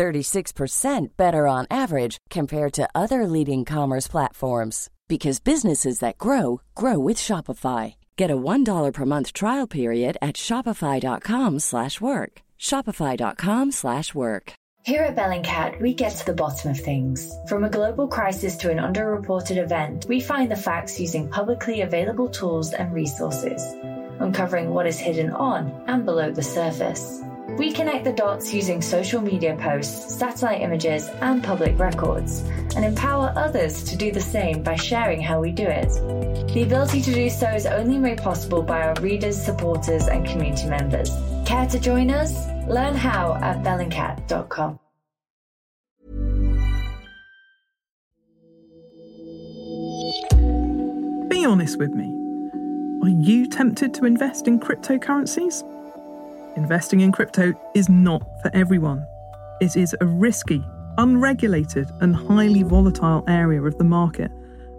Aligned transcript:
36% 0.00 1.08
better 1.18 1.46
on 1.46 1.66
average 1.70 2.16
compared 2.30 2.72
to 2.72 2.88
other 2.94 3.26
leading 3.26 3.66
commerce 3.66 4.08
platforms 4.08 4.88
because 5.08 5.40
businesses 5.40 5.98
that 5.98 6.16
grow 6.16 6.62
grow 6.74 6.98
with 6.98 7.18
Shopify. 7.18 7.96
Get 8.16 8.30
a 8.30 8.36
$1 8.36 8.92
per 8.94 9.04
month 9.04 9.34
trial 9.34 9.66
period 9.66 10.16
at 10.22 10.36
shopify.com/work. 10.36 12.32
shopify.com/work. 12.58 14.52
Here 14.90 15.04
at 15.08 15.16
Bellingcat, 15.16 15.70
we 15.84 15.92
get 15.92 16.12
to 16.16 16.24
the 16.24 16.40
bottom 16.42 16.70
of 16.70 16.80
things. 16.80 17.18
From 17.50 17.64
a 17.64 17.74
global 17.78 18.08
crisis 18.08 18.56
to 18.58 18.70
an 18.70 18.80
underreported 18.88 19.58
event, 19.58 20.06
we 20.08 20.20
find 20.20 20.50
the 20.50 20.64
facts 20.68 20.98
using 21.04 21.28
publicly 21.28 21.82
available 21.82 22.28
tools 22.28 22.72
and 22.72 22.94
resources, 22.94 23.60
uncovering 24.20 24.72
what 24.74 24.86
is 24.86 24.98
hidden 24.98 25.30
on 25.32 25.62
and 25.86 26.06
below 26.06 26.30
the 26.32 26.42
surface. 26.58 27.04
We 27.58 27.72
connect 27.72 28.04
the 28.04 28.12
dots 28.12 28.54
using 28.54 28.80
social 28.80 29.20
media 29.20 29.56
posts, 29.56 30.14
satellite 30.16 30.62
images, 30.62 31.08
and 31.20 31.42
public 31.42 31.78
records, 31.78 32.40
and 32.74 32.84
empower 32.84 33.32
others 33.36 33.82
to 33.84 33.96
do 33.96 34.10
the 34.12 34.20
same 34.20 34.62
by 34.62 34.76
sharing 34.76 35.20
how 35.20 35.40
we 35.40 35.52
do 35.52 35.66
it. 35.66 35.88
The 36.52 36.62
ability 36.62 37.02
to 37.02 37.14
do 37.14 37.30
so 37.30 37.48
is 37.48 37.66
only 37.66 37.98
made 37.98 38.18
possible 38.18 38.62
by 38.62 38.82
our 38.82 38.94
readers, 39.00 39.40
supporters, 39.40 40.08
and 40.08 40.26
community 40.26 40.68
members. 40.68 41.10
Care 41.44 41.66
to 41.66 41.78
join 41.78 42.10
us? 42.10 42.46
Learn 42.68 42.94
how 42.94 43.34
at 43.42 43.62
bellingcat.com. 43.62 44.78
Be 51.28 51.44
honest 51.44 51.78
with 51.78 51.90
me. 51.90 52.06
Are 53.02 53.08
you 53.08 53.46
tempted 53.46 53.94
to 53.94 54.04
invest 54.04 54.46
in 54.46 54.60
cryptocurrencies? 54.60 55.64
Investing 56.60 57.00
in 57.00 57.10
crypto 57.10 57.54
is 57.74 57.88
not 57.88 58.20
for 58.42 58.50
everyone. 58.52 59.06
It 59.62 59.76
is 59.76 59.96
a 59.98 60.04
risky, 60.04 60.62
unregulated, 60.98 61.90
and 62.02 62.14
highly 62.14 62.62
volatile 62.64 63.24
area 63.28 63.62
of 63.62 63.78
the 63.78 63.84
market, 63.84 64.30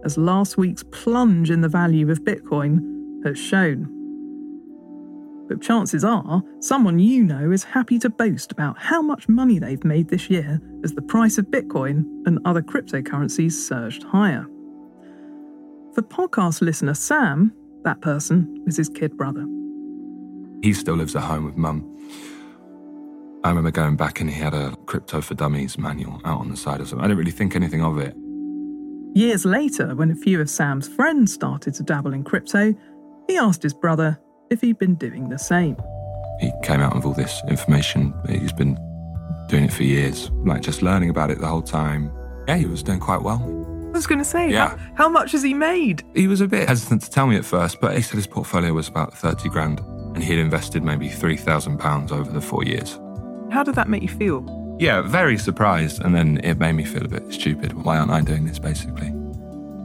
as 0.05 0.15
last 0.15 0.57
week's 0.57 0.83
plunge 0.83 1.49
in 1.49 1.61
the 1.61 1.67
value 1.67 2.11
of 2.11 2.19
Bitcoin 2.19 3.25
has 3.25 3.39
shown. 3.39 3.87
But 5.49 5.63
chances 5.63 6.03
are, 6.03 6.43
someone 6.59 6.99
you 6.99 7.23
know 7.23 7.49
is 7.49 7.63
happy 7.63 7.97
to 7.97 8.11
boast 8.11 8.51
about 8.51 8.77
how 8.77 9.01
much 9.01 9.27
money 9.27 9.57
they've 9.57 9.83
made 9.83 10.07
this 10.07 10.29
year 10.29 10.61
as 10.83 10.93
the 10.93 11.01
price 11.01 11.39
of 11.39 11.45
Bitcoin 11.47 12.05
and 12.27 12.37
other 12.45 12.61
cryptocurrencies 12.61 13.53
surged 13.53 14.03
higher. 14.03 14.45
For 15.95 16.03
podcast 16.03 16.61
listener 16.61 16.93
Sam, 16.93 17.51
that 17.83 18.01
person 18.01 18.61
was 18.67 18.77
his 18.77 18.87
kid 18.87 19.17
brother. 19.17 19.47
He 20.61 20.73
still 20.73 20.95
lives 20.95 21.15
at 21.15 21.23
home 21.23 21.45
with 21.45 21.55
mum. 21.57 21.87
I 23.43 23.49
remember 23.49 23.71
going 23.71 23.95
back 23.95 24.21
and 24.21 24.29
he 24.29 24.39
had 24.39 24.53
a 24.53 24.75
Crypto 24.85 25.19
for 25.21 25.33
Dummies 25.33 25.77
manual 25.77 26.21
out 26.25 26.39
on 26.39 26.49
the 26.49 26.57
side 26.57 26.79
or 26.79 26.85
something. 26.85 27.03
I 27.03 27.07
didn't 27.07 27.17
really 27.17 27.31
think 27.31 27.55
anything 27.55 27.81
of 27.81 27.97
it. 27.97 28.15
Years 29.15 29.45
later, 29.45 29.95
when 29.95 30.11
a 30.11 30.15
few 30.15 30.39
of 30.39 30.49
Sam's 30.49 30.87
friends 30.87 31.33
started 31.33 31.73
to 31.75 31.83
dabble 31.83 32.13
in 32.13 32.23
crypto, 32.23 32.73
he 33.27 33.37
asked 33.37 33.63
his 33.63 33.73
brother 33.73 34.19
if 34.51 34.61
he'd 34.61 34.77
been 34.77 34.95
doing 34.95 35.29
the 35.29 35.39
same. 35.39 35.75
He 36.39 36.51
came 36.63 36.79
out 36.79 36.95
with 36.95 37.03
all 37.05 37.13
this 37.13 37.41
information. 37.49 38.13
He's 38.29 38.53
been 38.53 38.77
doing 39.49 39.65
it 39.65 39.73
for 39.73 39.83
years, 39.83 40.29
like 40.45 40.61
just 40.61 40.81
learning 40.81 41.09
about 41.09 41.29
it 41.31 41.39
the 41.39 41.47
whole 41.47 41.61
time. 41.61 42.11
Yeah, 42.47 42.57
he 42.57 42.65
was 42.65 42.83
doing 42.83 42.99
quite 42.99 43.21
well. 43.21 43.39
I 43.89 43.91
was 43.97 44.07
going 44.07 44.19
to 44.19 44.25
say, 44.25 44.49
Yeah. 44.49 44.77
how, 44.77 44.93
how 44.95 45.09
much 45.09 45.33
has 45.33 45.43
he 45.43 45.53
made? 45.53 46.03
He 46.15 46.27
was 46.27 46.39
a 46.39 46.47
bit 46.47 46.69
hesitant 46.69 47.01
to 47.01 47.09
tell 47.09 47.27
me 47.27 47.35
at 47.35 47.43
first, 47.43 47.81
but 47.81 47.95
he 47.95 48.01
said 48.01 48.15
his 48.15 48.27
portfolio 48.27 48.71
was 48.71 48.87
about 48.87 49.13
30 49.13 49.49
grand 49.49 49.81
and 50.21 50.29
he'd 50.29 50.37
invested 50.37 50.83
maybe 50.83 51.09
£3,000 51.09 52.11
over 52.11 52.31
the 52.31 52.41
four 52.41 52.63
years. 52.63 52.99
How 53.51 53.63
did 53.63 53.73
that 53.73 53.89
make 53.89 54.03
you 54.03 54.07
feel? 54.07 54.77
Yeah, 54.79 55.01
very 55.01 55.35
surprised. 55.35 55.99
And 55.99 56.13
then 56.13 56.39
it 56.43 56.59
made 56.59 56.73
me 56.73 56.85
feel 56.85 57.03
a 57.03 57.07
bit 57.07 57.33
stupid. 57.33 57.73
Why 57.73 57.97
aren't 57.97 58.11
I 58.11 58.21
doing 58.21 58.45
this, 58.45 58.59
basically? 58.59 59.11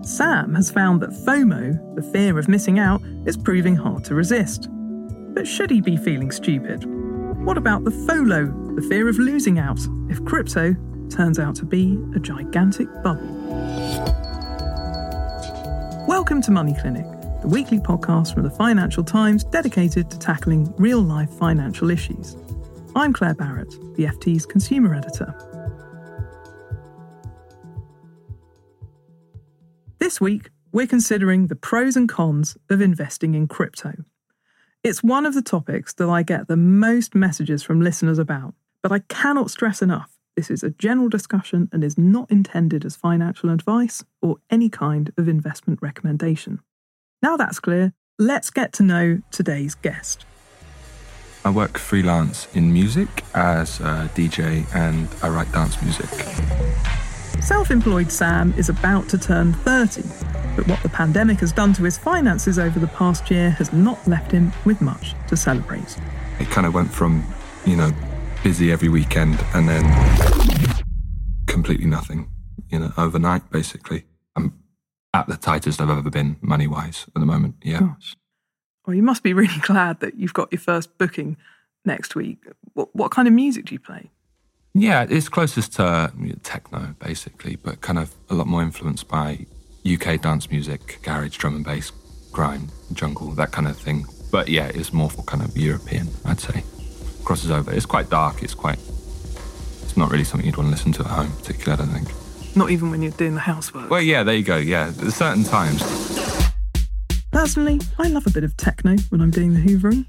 Sam 0.03 0.55
has 0.55 0.71
found 0.71 1.01
that 1.01 1.11
FOMO, 1.11 1.97
the 1.97 2.03
fear 2.03 2.39
of 2.39 2.49
missing 2.49 2.79
out, 2.79 3.01
is 3.25 3.35
proving 3.35 3.77
hard 3.77 4.05
to 4.05 4.15
resist. 4.15 4.69
But 5.33 5.49
should 5.49 5.71
he 5.71 5.81
be 5.81 5.97
feeling 5.97 6.31
stupid? 6.31 6.85
What 7.43 7.57
about 7.57 7.85
the 7.85 7.91
FOLO, 7.91 8.75
the 8.75 8.87
fear 8.91 9.09
of 9.09 9.19
losing 9.19 9.59
out, 9.59 9.81
if 10.11 10.23
crypto 10.27 10.77
turns 11.09 11.39
out 11.39 11.55
to 11.57 11.65
be 11.65 11.99
a 12.15 12.21
gigantic 12.21 12.89
bubble? 13.03 13.27
Welcome 16.07 16.43
to 16.43 16.51
Money 16.51 16.77
Clinic, 16.79 17.07
weekly 17.47 17.79
podcast 17.79 18.35
from 18.35 18.43
the 18.43 18.51
Financial 18.51 19.05
Times 19.05 19.45
dedicated 19.45 20.11
to 20.11 20.19
tackling 20.19 20.73
real 20.77 21.01
life 21.01 21.31
financial 21.31 21.91
issues. 21.91 22.37
I'm 22.95 23.13
Claer 23.13 23.35
Barrett, 23.35 23.71
the 23.95 24.07
FT's 24.07 24.45
consumer 24.45 24.95
editor. 24.95 25.35
This 29.99 30.21
week, 30.21 30.51
we're 30.73 30.87
considering 30.87 31.47
the 31.47 31.57
pros 31.57 31.97
and 31.97 32.09
cons 32.09 32.57
of 32.69 32.81
investing 32.81 33.35
in 33.35 33.47
crypto. 33.47 33.93
It's 34.83 35.03
one 35.03 35.25
of 35.25 35.35
the 35.35 35.43
topics 35.43 35.95
that 35.95 36.09
I 36.09 36.23
get 36.23 36.49
the 36.49 36.57
most 36.57 37.15
messages 37.15 37.63
from 37.63 37.81
listeners 37.81 38.19
about, 38.19 38.55
but 38.83 38.93
I 38.93 38.99
cannot 39.09 39.51
stress 39.51 39.83
enough 39.83 40.17
this 40.37 40.51
is 40.51 40.63
a 40.63 40.71
general 40.71 41.09
discussion 41.09 41.71
and 41.73 41.83
is 41.83 41.97
not 41.97 42.31
intended 42.31 42.85
as 42.85 42.95
financial 42.95 43.49
advice 43.49 44.05
or 44.21 44.37
any 44.51 44.69
kind 44.69 45.11
of 45.17 45.29
investment 45.29 45.81
recommendation. 45.81 46.61
Now 47.27 47.37
that's 47.37 47.59
clear, 47.59 47.93
let's 48.21 48.51
get 48.51 48.73
to 48.75 48.85
know 48.85 49.21
today's 49.33 49.75
guest. 49.75 50.25
I 51.45 51.51
work 51.51 51.77
freelance 51.77 52.47
in 52.55 52.73
music 52.73 53.09
as 53.35 53.81
a 53.81 54.09
DJ 54.15 54.65
and 54.73 55.09
I 55.25 55.31
write 55.31 55.51
dance 55.51 55.83
music. 55.83 56.09
Self 57.43 57.73
employed 57.73 58.13
Sam 58.13 58.55
is 58.57 58.69
about 58.69 59.09
to 59.09 59.19
turn 59.19 59.55
30, 59.55 60.03
but 60.55 60.69
what 60.69 60.81
the 60.85 60.89
pandemic 60.89 61.41
has 61.41 61.51
done 61.51 61.73
to 61.73 61.83
his 61.83 61.99
finances 61.99 62.61
over 62.61 62.79
the 62.79 62.87
past 62.87 63.29
year 63.29 63.51
has 63.51 63.73
not 63.73 64.07
left 64.07 64.31
him 64.31 64.53
with 64.65 64.81
much 64.81 65.17
to 65.27 65.37
celebrate. 65.37 65.99
It 66.39 66.49
kind 66.49 66.65
of 66.65 66.75
went 66.75 66.93
from, 66.93 67.27
you 67.65 67.75
know, 67.75 67.91
busy 68.45 68.71
every 68.71 68.89
weekend 68.89 69.45
and 69.53 69.69
then 69.69 69.85
completely 71.49 71.87
nothing, 71.87 72.31
you 72.69 72.79
know, 72.79 72.93
overnight 72.97 73.51
basically. 73.51 74.05
I'm 74.37 74.53
at 75.17 75.27
the 75.29 75.37
tightest 75.37 75.81
I've 75.81 75.91
ever 75.91 76.11
been 76.11 76.37
money 76.41 76.67
wise 76.67 77.07
at 77.09 77.21
the 77.21 77.27
moment. 77.27 77.57
Yeah. 77.63 77.81
Gosh. 77.81 78.17
Well, 78.87 78.95
you 78.95 79.03
must 79.03 79.23
be 79.23 79.33
really 79.33 79.59
glad 79.63 80.01
that 80.01 80.17
you've 80.17 80.35
got 80.35 80.53
your 80.53 80.61
first 80.61 80.97
booking 80.99 81.37
next 81.85 82.15
week. 82.15 82.39
What, 82.75 82.95
what 82.95 83.11
kind 83.11 83.27
of 83.27 83.35
music 83.35 83.67
do 83.67 83.75
you 83.75 83.81
play? 83.81 84.11
Yeah, 84.75 85.07
it's 85.09 85.31
closest 85.31 85.73
to 85.75 86.13
techno 86.43 86.95
basically, 86.99 87.57
but 87.57 87.81
kind 87.81 87.99
of 87.99 88.15
a 88.29 88.35
lot 88.35 88.47
more 88.47 88.63
influenced 88.63 89.09
by 89.09 89.47
UK 89.91 90.21
dance 90.21 90.51
music, 90.51 90.99
garage, 91.03 91.37
drum 91.39 91.57
and 91.57 91.65
bass, 91.65 91.93
grime, 92.31 92.69
jungle, 92.93 93.31
that 93.31 93.53
kind 93.53 93.67
of 93.69 93.79
thing. 93.79 94.05
But 94.31 94.49
yeah, 94.49 94.67
it's 94.75 94.93
more 94.93 95.09
for 95.09 95.23
kind 95.23 95.43
of 95.43 95.57
European, 95.57 96.09
I'd 96.27 96.41
say. 96.41 96.63
Crosses 97.25 97.51
over. 97.51 97.73
It's 97.73 97.87
quite 97.87 98.11
dark. 98.11 98.43
It's 98.43 98.55
quite. 98.55 98.79
It's 99.83 99.97
not 99.97 100.11
really 100.11 100.25
something 100.25 100.47
you'd 100.47 100.57
want 100.59 100.67
to 100.67 100.73
listen 100.73 100.93
to 100.93 101.01
at 101.01 101.07
home, 101.07 101.33
particularly. 101.39 101.83
I 101.83 101.87
don't 101.87 101.95
think. 101.95 102.26
Not 102.57 102.71
even 102.71 102.91
when 102.91 103.03
you're 103.03 103.13
doing 103.13 103.35
the 103.35 103.41
housework. 103.41 103.91
Well, 103.91 104.01
yeah, 104.01 104.23
there 104.23 104.35
you 104.35 104.43
go. 104.43 104.57
Yeah, 104.57 104.91
there's 104.91 105.15
certain 105.15 105.45
times. 105.45 105.83
Personally, 107.31 107.79
I 107.99 108.09
love 108.09 108.27
a 108.27 108.31
bit 108.31 108.45
of 108.45 108.57
techno 108.57 108.97
when 109.11 109.21
I'm 109.21 109.31
doing 109.31 109.53
the 109.53 109.61
hoovering. 109.61 110.07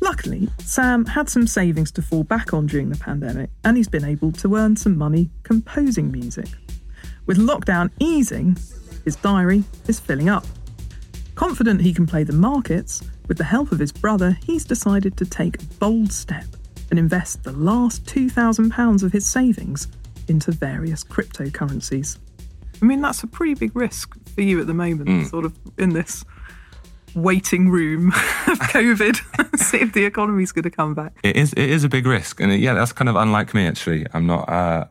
Luckily, 0.00 0.48
Sam 0.60 1.04
had 1.04 1.28
some 1.28 1.46
savings 1.46 1.92
to 1.92 2.02
fall 2.02 2.24
back 2.24 2.54
on 2.54 2.66
during 2.66 2.88
the 2.88 2.96
pandemic, 2.96 3.50
and 3.62 3.76
he's 3.76 3.88
been 3.88 4.06
able 4.06 4.32
to 4.32 4.56
earn 4.56 4.74
some 4.74 4.96
money 4.96 5.28
composing 5.42 6.10
music. 6.10 6.46
With 7.26 7.36
lockdown 7.36 7.90
easing, 7.98 8.56
his 9.04 9.16
diary 9.16 9.62
is 9.86 10.00
filling 10.00 10.30
up. 10.30 10.46
Confident 11.34 11.82
he 11.82 11.92
can 11.92 12.06
play 12.06 12.24
the 12.24 12.32
markets, 12.32 13.02
with 13.28 13.36
the 13.36 13.44
help 13.44 13.70
of 13.70 13.78
his 13.78 13.92
brother, 13.92 14.38
he's 14.44 14.64
decided 14.64 15.14
to 15.18 15.26
take 15.26 15.60
a 15.60 15.66
bold 15.78 16.10
step 16.10 16.46
and 16.88 16.98
invest 16.98 17.44
the 17.44 17.52
last 17.52 18.06
£2,000 18.06 19.02
of 19.02 19.12
his 19.12 19.26
savings 19.26 19.88
into 20.30 20.52
various 20.52 21.04
cryptocurrencies. 21.04 22.18
I 22.80 22.86
mean, 22.86 23.02
that's 23.02 23.22
a 23.22 23.26
pretty 23.26 23.54
big 23.54 23.76
risk 23.76 24.16
for 24.34 24.40
you 24.40 24.60
at 24.60 24.66
the 24.66 24.72
moment, 24.74 25.26
sort 25.26 25.44
of 25.44 25.54
in 25.76 25.90
this 25.90 26.24
waiting 27.14 27.68
room 27.68 28.08
of 28.46 28.58
COVID, 28.58 29.58
see 29.58 29.78
if 29.78 29.92
the 29.92 30.04
economy's 30.04 30.52
going 30.52 30.62
to 30.62 30.70
come 30.70 30.94
back. 30.94 31.12
It 31.22 31.36
is. 31.36 31.52
It 31.52 31.68
is 31.68 31.84
a 31.84 31.88
big 31.88 32.06
risk, 32.06 32.40
and 32.40 32.50
it, 32.50 32.60
yeah, 32.60 32.72
that's 32.72 32.92
kind 32.92 33.08
of 33.08 33.16
unlike 33.16 33.52
me. 33.52 33.66
Actually, 33.66 34.06
I'm 34.14 34.26
not. 34.26 34.48
Uh, 34.48 34.86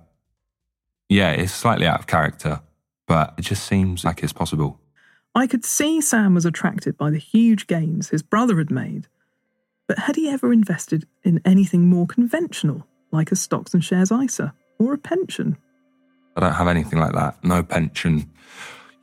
yeah, 1.07 1.31
it's 1.31 1.53
slightly 1.53 1.87
out 1.87 1.99
of 1.99 2.05
character. 2.05 2.61
but 3.07 3.33
it 3.39 3.41
just 3.41 3.65
seems 3.65 4.05
like 4.05 4.21
it's 4.21 4.33
possible. 4.33 4.79
I 5.33 5.47
could 5.47 5.65
see 5.65 6.01
Sam 6.01 6.35
was 6.35 6.45
attracted 6.45 6.95
by 6.97 7.09
the 7.09 7.17
huge 7.17 7.65
gains 7.65 8.09
his 8.09 8.21
brother 8.21 8.57
had 8.59 8.69
made, 8.69 9.07
but 9.87 9.97
had 9.99 10.15
he 10.15 10.29
ever 10.29 10.53
invested 10.53 11.07
in 11.23 11.41
anything 11.45 11.89
more 11.89 12.05
conventional, 12.05 12.85
like 13.11 13.31
a 13.31 13.35
stocks 13.35 13.73
and 13.73 13.83
shares 13.83 14.11
ISA 14.11 14.53
or 14.79 14.93
a 14.93 14.97
pension? 14.97 15.57
I 16.35 16.39
don't 16.41 16.53
have 16.53 16.67
anything 16.67 16.99
like 16.99 17.13
that. 17.13 17.43
No 17.43 17.61
pension. 17.63 18.29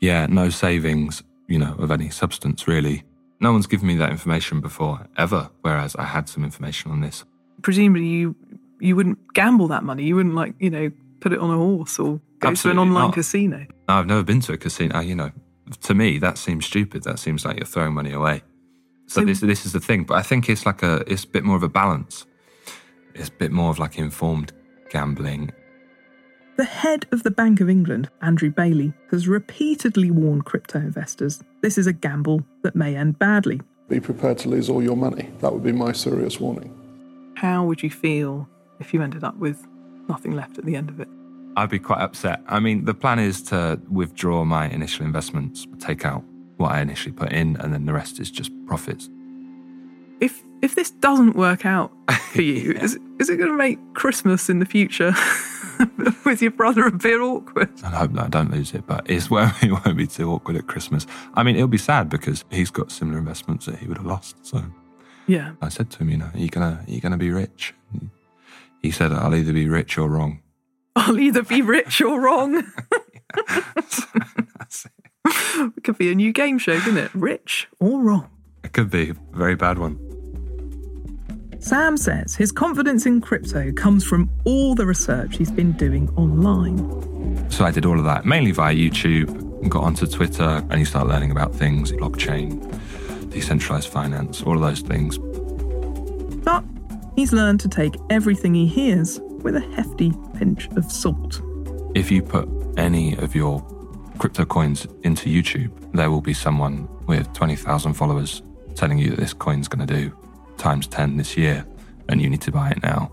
Yeah, 0.01 0.27
no 0.27 0.49
savings, 0.51 1.23
you 1.49 1.59
know, 1.59 1.75
of 1.79 1.91
any 1.91 2.11
substance 2.11 2.67
really. 2.67 3.05
No 3.41 3.53
one's 3.53 3.67
given 3.67 3.87
me 3.87 3.97
that 3.97 4.11
information 4.11 4.61
before, 4.61 5.07
ever, 5.19 5.51
whereas 5.61 5.95
I 5.97 6.05
had 6.05 6.29
some 6.29 6.43
information 6.45 6.91
on 6.91 7.01
this. 7.03 7.25
Presumably 7.63 8.07
you 8.07 8.35
you 8.81 8.95
wouldn't 8.97 9.19
gamble 9.35 9.69
that 9.69 9.85
money. 9.85 10.05
You 10.05 10.17
wouldn't 10.17 10.35
like, 10.35 10.55
you 10.59 10.71
know, 10.71 10.91
put 11.21 11.33
it 11.33 11.39
on 11.39 11.51
a 11.51 11.57
horse 11.57 11.99
or 11.99 12.21
go 12.41 12.49
Absolutely 12.49 12.77
to 12.79 12.83
an 12.83 12.89
online 12.89 13.05
not. 13.09 13.15
casino. 13.15 13.59
No, 13.89 13.95
I've 13.95 14.07
never 14.07 14.23
been 14.23 14.41
to 14.41 14.53
a 14.53 14.57
casino. 14.59 15.01
You 15.01 15.15
know, 15.15 15.31
to 15.83 15.95
me, 15.95 16.19
that 16.19 16.37
seems 16.39 16.67
stupid. 16.67 17.03
That 17.05 17.19
seems 17.19 17.45
like 17.45 17.57
you're 17.57 17.67
throwing 17.67 17.95
money 17.95 18.13
away. 18.13 18.43
So 19.07 19.21
So- 19.21 19.25
this 19.27 19.41
this 19.41 19.65
is 19.67 19.73
the 19.73 19.81
thing. 19.81 20.05
But 20.05 20.15
I 20.19 20.23
think 20.23 20.49
it's 20.49 20.67
like 20.67 20.83
a 20.83 21.03
it's 21.11 21.25
a 21.25 21.29
bit 21.29 21.45
more 21.45 21.57
of 21.57 21.63
a 21.63 21.69
balance. 21.69 22.27
It's 23.15 23.29
a 23.29 23.33
bit 23.33 23.51
more 23.53 23.71
of 23.71 23.79
like 23.79 23.99
informed 23.99 24.53
gambling. 24.91 25.53
The 26.57 26.65
head 26.65 27.05
of 27.13 27.23
the 27.23 27.31
Bank 27.31 27.61
of 27.61 27.69
England, 27.69 28.09
Andrew 28.23 28.51
Bailey, 28.51 28.95
has 29.11 29.29
repeatedly 29.29 30.11
warned 30.11 30.47
crypto 30.47 30.79
investors 30.79 31.45
this 31.61 31.77
is 31.77 31.87
a 31.87 31.93
gamble 31.93 32.47
that 32.63 32.75
may 32.75 32.97
end 32.97 33.19
badly. 33.19 33.61
Be 33.91 34.01
prepared 34.01 34.39
to 34.39 34.49
lose 34.49 34.71
all 34.71 34.83
your 34.83 34.97
money. 34.97 35.29
That 35.41 35.53
would 35.53 35.63
be 35.63 35.73
my 35.73 35.93
serious 35.93 36.41
warning. 36.41 36.73
How 37.37 37.67
would 37.67 37.83
you 37.83 37.91
feel 37.91 38.49
if 38.81 38.95
you 38.95 39.03
ended 39.03 39.23
up 39.23 39.37
with 39.37 39.67
nothing 40.09 40.33
left 40.33 40.57
at 40.57 40.65
the 40.65 40.77
end 40.77 40.89
of 40.89 40.99
it? 40.99 41.09
I'd 41.59 41.69
be 41.69 41.79
quite 41.79 42.01
upset. 42.01 42.41
I 42.49 42.59
mean, 42.59 42.87
the 42.87 42.95
plan 42.95 43.19
is 43.19 43.43
to 43.45 43.79
withdraw 43.91 44.45
my 44.47 44.67
initial 44.71 45.05
investments, 45.05 45.67
take 45.79 46.07
out 46.07 46.25
what 46.57 46.73
I 46.73 46.81
initially 46.81 47.13
put 47.13 47.33
in, 47.33 47.57
and 47.57 47.75
then 47.75 47.85
the 47.85 47.93
rest 47.93 48.19
is 48.19 48.31
just 48.31 48.51
profits. 48.67 49.11
If 50.21 50.43
if 50.63 50.75
this 50.75 50.91
doesn't 50.91 51.37
work 51.37 51.67
out 51.67 51.93
for 52.33 52.41
you, 52.41 52.73
is, 52.81 52.99
is 53.19 53.29
it 53.29 53.37
going 53.37 53.51
to 53.51 53.57
make 53.57 53.79
Christmas 53.93 54.49
in 54.49 54.59
the 54.59 54.65
future 54.65 55.13
with 56.25 56.43
your 56.43 56.51
brother 56.51 56.87
a 56.87 56.93
bit 56.93 57.21
awkward? 57.21 57.71
I 57.85 57.89
hope 57.91 58.13
that 58.13 58.25
I 58.25 58.29
don't 58.29 58.51
lose 58.51 58.73
it, 58.75 58.87
but 58.87 59.09
it's 59.11 59.31
where 59.31 59.53
it 59.63 59.71
won't 59.73 59.97
be 59.97 60.07
too 60.07 60.31
awkward 60.31 60.57
at 60.57 60.67
Christmas. 60.67 61.07
I 61.35 61.43
mean, 61.43 61.57
it'll 61.57 61.69
be 61.69 61.79
sad 61.79 62.09
because 62.09 62.45
he's 62.51 62.71
got 62.71 62.91
similar 62.91 63.19
investments 63.19 63.67
that 63.67 63.79
he 63.79 63.87
would 63.87 63.97
have 63.99 64.07
lost. 64.07 64.45
So 64.47 64.63
Yeah. 65.27 65.53
I 65.63 65.69
said 65.69 65.91
to 65.93 65.99
him, 65.99 66.11
you 66.11 66.17
know, 66.19 66.31
are 66.33 66.39
you 66.39 66.49
gonna 66.49 66.85
are 66.87 66.91
you 66.91 67.01
gonna 67.01 67.17
be 67.17 67.31
rich? 67.31 67.75
He 68.83 68.91
said, 68.91 69.13
I'll 69.13 69.35
either 69.35 69.53
be 69.53 69.69
rich 69.69 69.99
or 69.99 70.09
wrong. 70.09 70.41
I'll 70.97 71.19
either 71.19 71.43
be 71.43 71.61
rich 71.63 72.01
or 72.01 72.21
wrong. 72.21 72.63
That's 73.75 74.87
it. 74.87 74.93
it 75.77 75.85
could 75.85 75.99
be 75.99 76.11
a 76.11 76.15
new 76.15 76.33
game 76.33 76.59
show, 76.59 76.79
couldn't 76.81 76.99
it? 77.05 77.11
Rich 77.15 77.69
or 77.81 78.01
wrong. 78.01 78.31
It 78.65 78.73
could 78.73 78.91
be 78.91 79.11
a 79.11 79.15
very 79.37 79.57
bad 79.57 79.79
one. 79.79 79.99
Sam 81.67 81.97
says 81.97 82.37
his 82.37 82.53
confidence 82.53 83.07
in 83.07 83.21
crypto 83.21 83.73
comes 83.73 84.05
from 84.05 84.31
all 84.45 84.77
the 84.77 84.87
research 84.87 85.37
he's 85.37 85.51
been 85.51 85.73
doing 85.73 86.09
online. 86.11 87.51
So 87.51 87.65
I 87.65 87.73
did 87.73 87.85
all 87.85 87.99
of 87.99 88.05
that 88.05 88.25
mainly 88.25 88.53
via 88.53 88.73
YouTube, 88.73 89.69
got 89.69 89.83
onto 89.83 90.07
Twitter, 90.07 90.65
and 90.71 90.79
you 90.79 90.85
start 90.85 91.09
learning 91.09 91.33
about 91.33 91.53
things, 91.53 91.91
blockchain, 91.91 92.63
decentralized 93.33 93.89
finance, 93.89 94.45
all 94.45 94.55
of 94.55 94.61
those 94.61 94.81
things. 94.81 95.19
But 96.45 96.63
he's 97.17 97.33
learned 97.33 97.59
to 97.63 97.69
take 97.69 97.97
everything 98.11 98.55
he 98.55 98.69
hears 98.69 99.19
with 99.43 99.57
a 99.57 99.75
hefty 99.75 100.13
pinch 100.39 100.69
of 100.77 100.85
salt. 100.85 101.43
If 101.97 102.13
you 102.13 102.23
put 102.23 102.49
any 102.77 103.17
of 103.17 103.35
your 103.35 103.61
crypto 104.19 104.45
coins 104.45 104.87
into 105.03 105.29
YouTube, 105.29 105.73
there 105.95 106.13
will 106.13 106.21
be 106.21 106.33
someone 106.33 106.87
with 107.09 107.33
20,000 107.33 107.95
followers 107.95 108.41
telling 108.77 108.99
you 108.99 109.11
that 109.11 109.19
this 109.19 109.33
coin's 109.33 109.67
going 109.67 109.85
to 109.85 109.93
do 109.93 110.17
times 110.57 110.87
10 110.87 111.17
this 111.17 111.37
year 111.37 111.65
and 112.09 112.21
you 112.21 112.31
need 112.31 112.41
to 112.43 112.53
buy 112.53 112.71
it 112.71 112.83
now. 112.83 113.13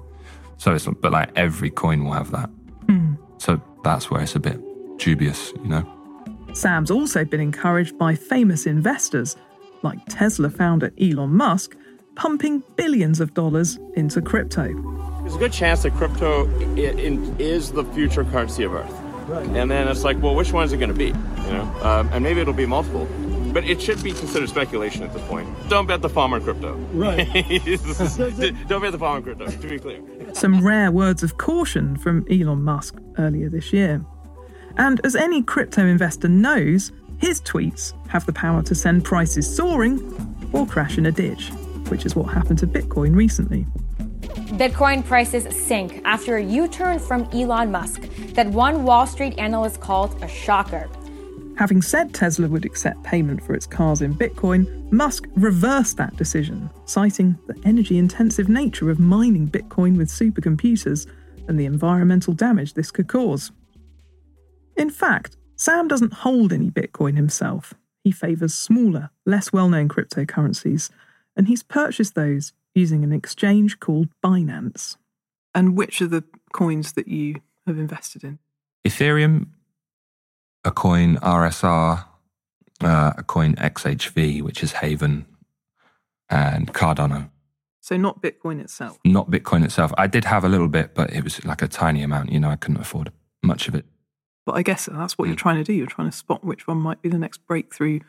So 0.58 0.74
it's, 0.74 0.86
but 0.86 1.12
like 1.12 1.30
every 1.36 1.70
coin 1.70 2.06
will 2.06 2.14
have 2.14 2.32
that. 2.32 2.50
So 3.44 3.62
that's 3.84 4.10
where 4.10 4.22
it's 4.22 4.36
a 4.36 4.40
bit 4.40 4.58
dubious, 4.98 5.52
you 5.62 5.68
know? 5.68 5.84
Sam's 6.54 6.90
also 6.90 7.26
been 7.26 7.42
encouraged 7.42 7.98
by 7.98 8.16
famous 8.16 8.66
investors, 8.66 9.36
like 9.82 10.00
Tesla 10.08 10.50
founder 10.50 10.94
Elon 11.02 11.36
Musk, 11.36 11.76
pumping 12.16 12.64
billions 12.78 13.20
of 13.20 13.34
dollars 13.34 13.78
into 13.96 14.22
crypto. 14.22 14.72
There's 15.22 15.36
a 15.36 15.40
good 15.40 15.52
chance 15.52 15.84
that 15.84 15.94
crypto 15.96 16.48
is 16.78 17.74
the 17.74 17.84
future 17.86 18.24
currency 18.24 18.64
of 18.64 18.74
Earth. 18.74 19.00
And 19.30 19.70
then 19.70 19.90
it's 19.90 20.06
like, 20.06 20.22
well, 20.22 20.36
which 20.36 20.54
one 20.54 20.64
is 20.64 20.72
it 20.72 20.78
going 20.78 20.92
to 20.92 20.96
be? 20.96 21.08
You 21.08 21.52
know, 21.52 21.64
um, 21.82 22.10
and 22.14 22.24
maybe 22.24 22.40
it'll 22.40 22.54
be 22.54 22.66
multiple. 22.66 23.08
But 23.54 23.66
it 23.66 23.80
should 23.80 24.02
be 24.04 24.12
considered 24.12 24.50
speculation 24.50 25.04
at 25.04 25.14
this 25.14 25.22
point. 25.28 25.48
Don't 25.70 25.86
bet 25.86 26.02
the 26.02 26.10
farm 26.10 26.34
on 26.34 26.44
crypto. 26.44 26.74
Right. 26.92 27.18
Don't 28.68 28.82
bet 28.82 28.92
the 28.92 28.98
farm 29.00 29.18
on 29.18 29.24
crypto. 29.24 29.46
To 29.46 29.68
be 29.70 29.78
clear. 29.78 30.02
Some 30.34 30.66
rare 30.66 30.92
words 30.92 31.22
of 31.22 31.38
caution 31.38 31.96
from 31.98 32.26
Elon 32.30 32.64
Musk 32.64 32.98
earlier 33.20 33.50
this 33.50 33.72
year. 33.72 34.04
And 34.78 35.00
as 35.06 35.16
any 35.16 35.44
crypto 35.44 35.86
investor 35.86 36.28
knows, 36.28 36.92
his 37.20 37.40
tweets 37.42 37.94
have 38.10 38.26
the 38.26 38.34
power 38.34 38.64
to 38.64 38.74
send 38.74 39.06
prices 39.06 39.56
soaring 39.56 40.02
or 40.52 40.66
crash 40.66 40.98
in 40.98 41.06
a 41.06 41.12
ditch, 41.12 41.50
which 41.90 42.06
is 42.06 42.16
what 42.16 42.34
happened 42.34 42.60
to 42.60 42.68
Bitcoin 42.68 43.16
recently. 43.16 43.68
Bitcoin 44.58 45.06
prices 45.06 45.46
sink 45.56 46.02
after 46.06 46.38
a 46.38 46.44
U 46.44 46.68
turn 46.68 47.00
from 47.00 47.24
Elon 47.34 47.72
Musk 47.72 48.02
that 48.34 48.48
one 48.48 48.84
Wall 48.84 49.06
Street 49.06 49.38
analyst 49.38 49.80
called 49.80 50.22
a 50.24 50.28
shocker. 50.28 50.90
Having 51.64 51.84
said 51.84 52.14
Tesla 52.14 52.50
would 52.50 52.66
accept 52.66 53.02
payment 53.04 53.42
for 53.42 53.54
its 53.54 53.66
cars 53.66 54.02
in 54.02 54.14
Bitcoin, 54.14 54.92
Musk 54.92 55.28
reversed 55.38 55.96
that 55.96 56.14
decision, 56.18 56.70
citing 56.84 57.40
the 57.48 57.58
energy 57.64 57.98
intensive 57.98 58.50
nature 58.50 58.90
of 58.90 59.00
mining 59.00 59.48
Bitcoin 59.48 59.96
with 59.96 60.10
supercomputers 60.10 61.08
and 61.48 61.58
the 61.58 61.64
environmental 61.64 62.34
damage 62.34 62.74
this 62.74 62.92
could 62.92 63.08
cause. 63.08 63.54
In 64.76 64.90
fact, 64.90 65.38
Sam 65.56 65.88
doesn't 65.88 66.12
hold 66.12 66.52
any 66.52 66.70
Bitcoin 66.70 67.16
himself. 67.16 67.74
He 68.04 68.12
favours 68.12 68.54
smaller, 68.54 69.12
less 69.26 69.54
well 69.54 69.70
known 69.70 69.88
cryptocurrencies, 69.88 70.90
and 71.38 71.48
he's 71.48 71.64
purchased 71.64 72.14
those 72.14 72.52
using 72.76 73.06
an 73.06 73.14
exchange 73.14 73.80
called 73.80 74.10
Binance. 74.22 74.98
And 75.56 75.78
which 75.78 76.02
are 76.02 76.08
the 76.08 76.26
coins 76.52 76.92
that 76.92 77.08
you 77.08 77.36
have 77.66 77.80
invested 77.80 78.26
in? 78.26 78.40
Ethereum, 78.86 79.48
a 80.66 80.72
coin 80.72 81.18
RSR, 81.18 82.06
uh, 82.82 83.14
a 83.18 83.24
coin 83.24 83.56
XHV, 83.56 84.42
which 84.42 84.64
is 84.64 84.74
Haven, 84.74 85.26
and 86.30 86.74
Cardano. 86.74 87.30
So, 87.82 87.98
not 87.98 88.22
Bitcoin 88.22 88.62
itself. 88.62 88.98
Not 89.04 89.30
Bitcoin 89.30 89.66
itself. 89.66 89.92
I 89.98 90.08
did 90.08 90.24
have 90.26 90.46
a 90.46 90.50
little 90.50 90.70
bit, 90.70 90.96
but 90.96 91.12
it 91.12 91.24
was 91.24 91.44
like 91.44 91.62
a 91.62 91.68
tiny 91.68 92.02
amount. 92.02 92.32
You 92.32 92.40
know, 92.40 92.50
I 92.50 92.56
couldn't 92.56 92.80
afford 92.80 93.12
much 93.42 93.68
of 93.68 93.76
it. 93.76 93.86
But 94.46 94.56
I 94.56 94.62
guess 94.62 94.88
that's 94.92 95.18
what 95.18 95.28
you're 95.28 95.36
trying 95.36 95.58
to 95.58 95.64
do. 95.64 95.74
You're 95.74 95.88
trying 95.88 96.10
to 96.10 96.16
spot 96.16 96.44
which 96.44 96.68
one 96.68 96.78
might 96.78 97.02
be 97.02 97.10
the 97.10 97.18
next 97.18 97.46
breakthrough 97.46 98.00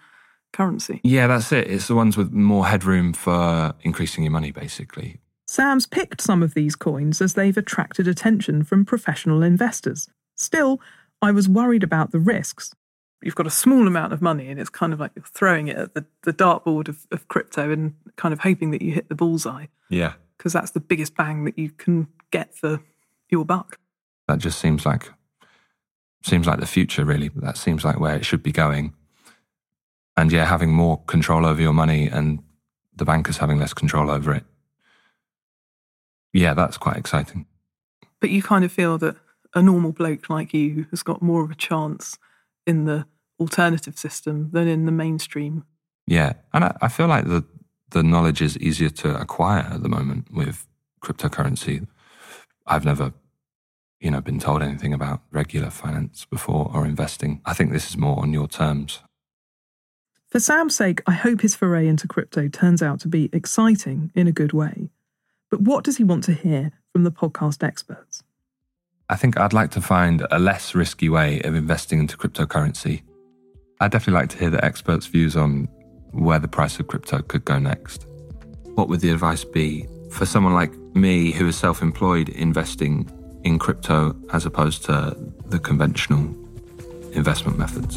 currency. 0.52 1.00
Yeah, 1.02 1.26
that's 1.26 1.52
it. 1.52 1.68
It's 1.68 1.88
the 1.88 1.94
ones 1.94 2.16
with 2.16 2.32
more 2.32 2.66
headroom 2.66 3.12
for 3.12 3.74
increasing 3.82 4.24
your 4.24 4.32
money, 4.32 4.50
basically. 4.50 5.20
Sam's 5.46 5.86
picked 5.86 6.20
some 6.20 6.42
of 6.42 6.54
these 6.54 6.74
coins 6.74 7.20
as 7.20 7.34
they've 7.34 7.56
attracted 7.56 8.08
attention 8.08 8.64
from 8.64 8.84
professional 8.84 9.42
investors. 9.42 10.08
Still, 10.36 10.80
I 11.24 11.30
was 11.32 11.48
worried 11.48 11.82
about 11.82 12.10
the 12.12 12.18
risks. 12.18 12.74
You've 13.22 13.34
got 13.34 13.46
a 13.46 13.50
small 13.50 13.86
amount 13.86 14.12
of 14.12 14.20
money, 14.20 14.48
and 14.50 14.60
it's 14.60 14.68
kind 14.70 14.92
of 14.92 15.00
like 15.00 15.12
you're 15.16 15.24
throwing 15.24 15.68
it 15.68 15.76
at 15.76 15.94
the, 15.94 16.04
the 16.22 16.32
dartboard 16.32 16.88
of, 16.88 17.06
of 17.10 17.26
crypto 17.28 17.70
and 17.70 17.94
kind 18.16 18.32
of 18.34 18.40
hoping 18.40 18.70
that 18.72 18.82
you 18.82 18.92
hit 18.92 19.08
the 19.08 19.14
bullseye, 19.14 19.66
Yeah. 19.88 20.12
because 20.36 20.52
that's 20.52 20.72
the 20.72 20.80
biggest 20.80 21.16
bang 21.16 21.44
that 21.44 21.58
you 21.58 21.70
can 21.70 22.08
get 22.30 22.54
for 22.54 22.80
your 23.30 23.44
buck. 23.46 23.78
That 24.28 24.38
just 24.38 24.58
seems 24.58 24.84
like 24.84 25.10
seems 26.22 26.46
like 26.46 26.60
the 26.60 26.66
future, 26.66 27.04
really. 27.04 27.28
That 27.36 27.56
seems 27.56 27.84
like 27.84 27.98
where 28.00 28.16
it 28.16 28.24
should 28.26 28.42
be 28.42 28.52
going. 28.52 28.94
And 30.16 30.30
yeah, 30.32 30.44
having 30.46 30.72
more 30.72 31.02
control 31.04 31.44
over 31.44 31.60
your 31.60 31.72
money 31.74 32.06
and 32.08 32.42
the 32.96 33.04
bankers 33.04 33.38
having 33.38 33.58
less 33.58 33.74
control 33.74 34.10
over 34.10 34.32
it. 34.34 34.44
Yeah, 36.32 36.54
that's 36.54 36.76
quite 36.78 36.96
exciting. 36.96 37.46
But 38.20 38.30
you 38.30 38.42
kind 38.42 38.64
of 38.64 38.72
feel 38.72 38.96
that 38.98 39.16
a 39.54 39.62
normal 39.62 39.92
bloke 39.92 40.28
like 40.28 40.52
you 40.52 40.86
has 40.90 41.02
got 41.02 41.22
more 41.22 41.44
of 41.44 41.50
a 41.50 41.54
chance 41.54 42.18
in 42.66 42.84
the 42.84 43.06
alternative 43.38 43.98
system 43.98 44.50
than 44.52 44.68
in 44.68 44.86
the 44.86 44.92
mainstream. 44.92 45.64
Yeah, 46.06 46.34
and 46.52 46.64
I, 46.64 46.76
I 46.82 46.88
feel 46.88 47.06
like 47.06 47.26
the 47.26 47.44
the 47.90 48.02
knowledge 48.02 48.42
is 48.42 48.58
easier 48.58 48.90
to 48.90 49.20
acquire 49.20 49.60
at 49.60 49.82
the 49.82 49.88
moment 49.88 50.26
with 50.32 50.66
cryptocurrency. 51.00 51.86
I've 52.66 52.84
never, 52.84 53.12
you 54.00 54.10
know, 54.10 54.20
been 54.20 54.40
told 54.40 54.62
anything 54.62 54.92
about 54.92 55.22
regular 55.30 55.70
finance 55.70 56.24
before 56.24 56.70
or 56.74 56.84
investing. 56.84 57.40
I 57.44 57.54
think 57.54 57.72
this 57.72 57.88
is 57.88 57.96
more 57.96 58.18
on 58.20 58.32
your 58.32 58.48
terms. 58.48 59.00
For 60.26 60.40
Sam's 60.40 60.74
sake, 60.74 61.00
I 61.06 61.12
hope 61.12 61.42
his 61.42 61.54
foray 61.54 61.86
into 61.86 62.08
crypto 62.08 62.48
turns 62.48 62.82
out 62.82 62.98
to 63.00 63.08
be 63.08 63.30
exciting 63.32 64.10
in 64.16 64.26
a 64.26 64.32
good 64.32 64.52
way. 64.52 64.90
But 65.48 65.60
what 65.60 65.84
does 65.84 65.98
he 65.98 66.04
want 66.04 66.24
to 66.24 66.32
hear 66.32 66.72
from 66.92 67.04
the 67.04 67.12
podcast 67.12 67.62
experts? 67.62 68.24
I 69.10 69.16
think 69.16 69.38
I'd 69.38 69.52
like 69.52 69.70
to 69.72 69.82
find 69.82 70.26
a 70.30 70.38
less 70.38 70.74
risky 70.74 71.10
way 71.10 71.40
of 71.42 71.54
investing 71.54 71.98
into 71.98 72.16
cryptocurrency. 72.16 73.02
I'd 73.80 73.90
definitely 73.90 74.20
like 74.20 74.30
to 74.30 74.38
hear 74.38 74.48
the 74.48 74.64
experts' 74.64 75.06
views 75.06 75.36
on 75.36 75.68
where 76.12 76.38
the 76.38 76.48
price 76.48 76.80
of 76.80 76.86
crypto 76.86 77.20
could 77.20 77.44
go 77.44 77.58
next. 77.58 78.06
What 78.76 78.88
would 78.88 79.00
the 79.00 79.10
advice 79.10 79.44
be 79.44 79.86
for 80.10 80.24
someone 80.24 80.54
like 80.54 80.74
me 80.94 81.32
who 81.32 81.46
is 81.48 81.56
self 81.56 81.82
employed 81.82 82.30
investing 82.30 83.10
in 83.44 83.58
crypto 83.58 84.16
as 84.32 84.46
opposed 84.46 84.84
to 84.84 85.14
the 85.46 85.58
conventional 85.58 86.34
investment 87.12 87.58
methods? 87.58 87.96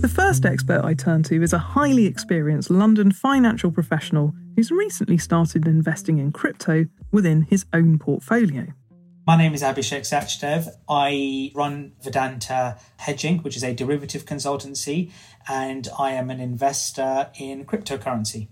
The 0.00 0.12
first 0.14 0.44
expert 0.44 0.84
I 0.84 0.92
turn 0.92 1.22
to 1.24 1.42
is 1.42 1.54
a 1.54 1.58
highly 1.58 2.04
experienced 2.04 2.70
London 2.70 3.12
financial 3.12 3.70
professional 3.70 4.34
who's 4.56 4.70
recently 4.70 5.16
started 5.16 5.66
investing 5.66 6.18
in 6.18 6.32
crypto 6.32 6.84
within 7.12 7.42
his 7.42 7.64
own 7.72 7.98
portfolio. 7.98 8.66
My 9.28 9.36
name 9.36 9.52
is 9.52 9.60
Abhishek 9.60 10.06
Sachdev. 10.06 10.74
I 10.88 11.52
run 11.54 11.92
Vedanta 12.00 12.78
Hedging, 12.96 13.40
which 13.40 13.58
is 13.58 13.62
a 13.62 13.74
derivative 13.74 14.24
consultancy, 14.24 15.10
and 15.46 15.86
I 15.98 16.12
am 16.12 16.30
an 16.30 16.40
investor 16.40 17.28
in 17.38 17.66
cryptocurrency. 17.66 18.48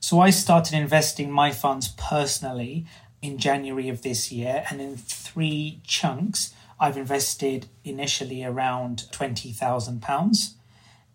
So 0.00 0.20
I 0.20 0.30
started 0.30 0.78
investing 0.78 1.30
my 1.30 1.50
funds 1.50 1.88
personally 1.98 2.86
in 3.20 3.36
January 3.36 3.90
of 3.90 4.00
this 4.00 4.32
year, 4.32 4.64
and 4.70 4.80
in 4.80 4.96
three 4.96 5.82
chunks, 5.84 6.54
I've 6.80 6.96
invested 6.96 7.66
initially 7.84 8.42
around 8.42 9.04
£20,000 9.12 10.00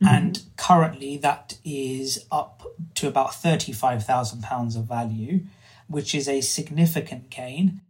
Mm-hmm. 0.01 0.05
And 0.05 0.41
currently, 0.55 1.17
that 1.17 1.57
is 1.65 2.25
up 2.31 2.63
to 2.95 3.07
about 3.07 3.31
£35,000 3.31 4.77
of 4.77 4.85
value, 4.85 5.41
which 5.87 6.15
is 6.15 6.29
a 6.29 6.39
significant 6.39 7.29
gain. 7.29 7.81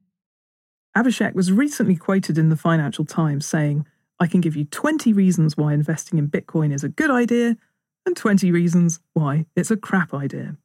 Abhishek 0.99 1.33
was 1.33 1.49
recently 1.49 1.95
quoted 1.95 2.37
in 2.37 2.49
the 2.49 2.57
Financial 2.57 3.05
Times 3.05 3.45
saying, 3.45 3.85
I 4.19 4.27
can 4.27 4.41
give 4.41 4.57
you 4.57 4.65
20 4.65 5.13
reasons 5.13 5.55
why 5.55 5.73
investing 5.73 6.19
in 6.19 6.27
Bitcoin 6.27 6.73
is 6.73 6.83
a 6.83 6.89
good 6.89 7.09
idea 7.09 7.55
and 8.05 8.17
20 8.17 8.51
reasons 8.51 8.99
why 9.13 9.45
it's 9.55 9.71
a 9.71 9.77
crap 9.77 10.13
idea. 10.13 10.57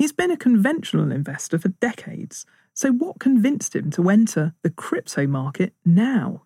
He's 0.00 0.10
been 0.10 0.32
a 0.32 0.36
conventional 0.36 1.12
investor 1.12 1.60
for 1.60 1.68
decades, 1.68 2.44
so 2.74 2.90
what 2.90 3.20
convinced 3.20 3.76
him 3.76 3.88
to 3.92 4.10
enter 4.10 4.52
the 4.62 4.70
crypto 4.70 5.28
market 5.28 5.74
now? 5.84 6.42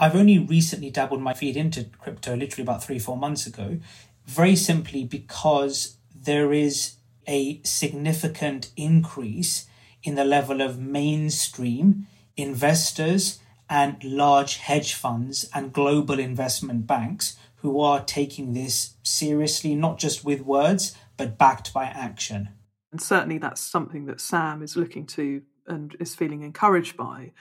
I've 0.00 0.16
only 0.16 0.40
recently 0.40 0.90
dabbled 0.90 1.22
my 1.22 1.34
feet 1.34 1.56
into 1.56 1.84
crypto, 1.84 2.34
literally 2.34 2.64
about 2.64 2.82
three, 2.82 2.98
four 2.98 3.16
months 3.16 3.46
ago, 3.46 3.78
very 4.26 4.56
simply 4.56 5.04
because 5.04 5.98
there 6.12 6.52
is 6.52 6.96
a 7.28 7.62
significant 7.62 8.72
increase 8.76 9.66
in 10.02 10.16
the 10.16 10.24
level 10.24 10.60
of 10.60 10.80
mainstream 10.80 12.08
investors 12.36 13.38
and 13.68 14.02
large 14.02 14.56
hedge 14.56 14.94
funds 14.94 15.48
and 15.54 15.72
global 15.72 16.18
investment 16.18 16.86
banks 16.86 17.36
who 17.56 17.80
are 17.80 18.02
taking 18.02 18.52
this 18.52 18.94
seriously, 19.02 19.74
not 19.74 19.98
just 19.98 20.24
with 20.24 20.40
words, 20.40 20.96
but 21.16 21.38
backed 21.38 21.72
by 21.72 21.84
action. 21.84 22.48
And 22.90 23.00
certainly 23.00 23.38
that's 23.38 23.60
something 23.60 24.06
that 24.06 24.20
Sam 24.20 24.62
is 24.62 24.76
looking 24.76 25.06
to 25.08 25.42
and 25.66 25.94
is 26.00 26.14
feeling 26.14 26.42
encouraged 26.42 26.96
by. 26.96 27.32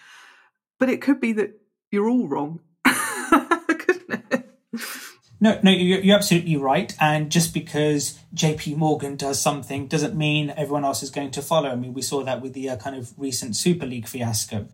But 0.78 0.90
it 0.90 1.02
could 1.02 1.20
be 1.20 1.34
that 1.34 1.60
you're 1.92 2.10
all 2.10 2.28
wrong. 2.28 2.60
No, 5.42 5.58
no, 5.64 5.72
you're, 5.72 6.16
absolutely 6.16 6.58
right. 6.58 6.94
And 7.00 7.32
just 7.32 7.54
because 7.54 8.20
JP 8.36 8.76
Morgan 8.76 9.16
does 9.16 9.42
something 9.42 9.88
doesn't 9.88 10.16
mean 10.16 10.54
everyone 10.58 10.84
else 10.84 11.02
is 11.02 11.12
going 11.12 11.32
to 11.32 11.42
follow. 11.42 11.70
I 11.70 11.76
mean, 11.76 11.94
we 11.94 12.02
saw 12.02 12.24
that 12.24 12.42
with 12.42 12.54
the 12.54 12.70
uh, 12.70 12.78
kind 12.78 12.96
of 12.96 13.14
recent 13.18 13.56
Super 13.56 13.86
League 13.86 14.08
fiasco. 14.08 14.68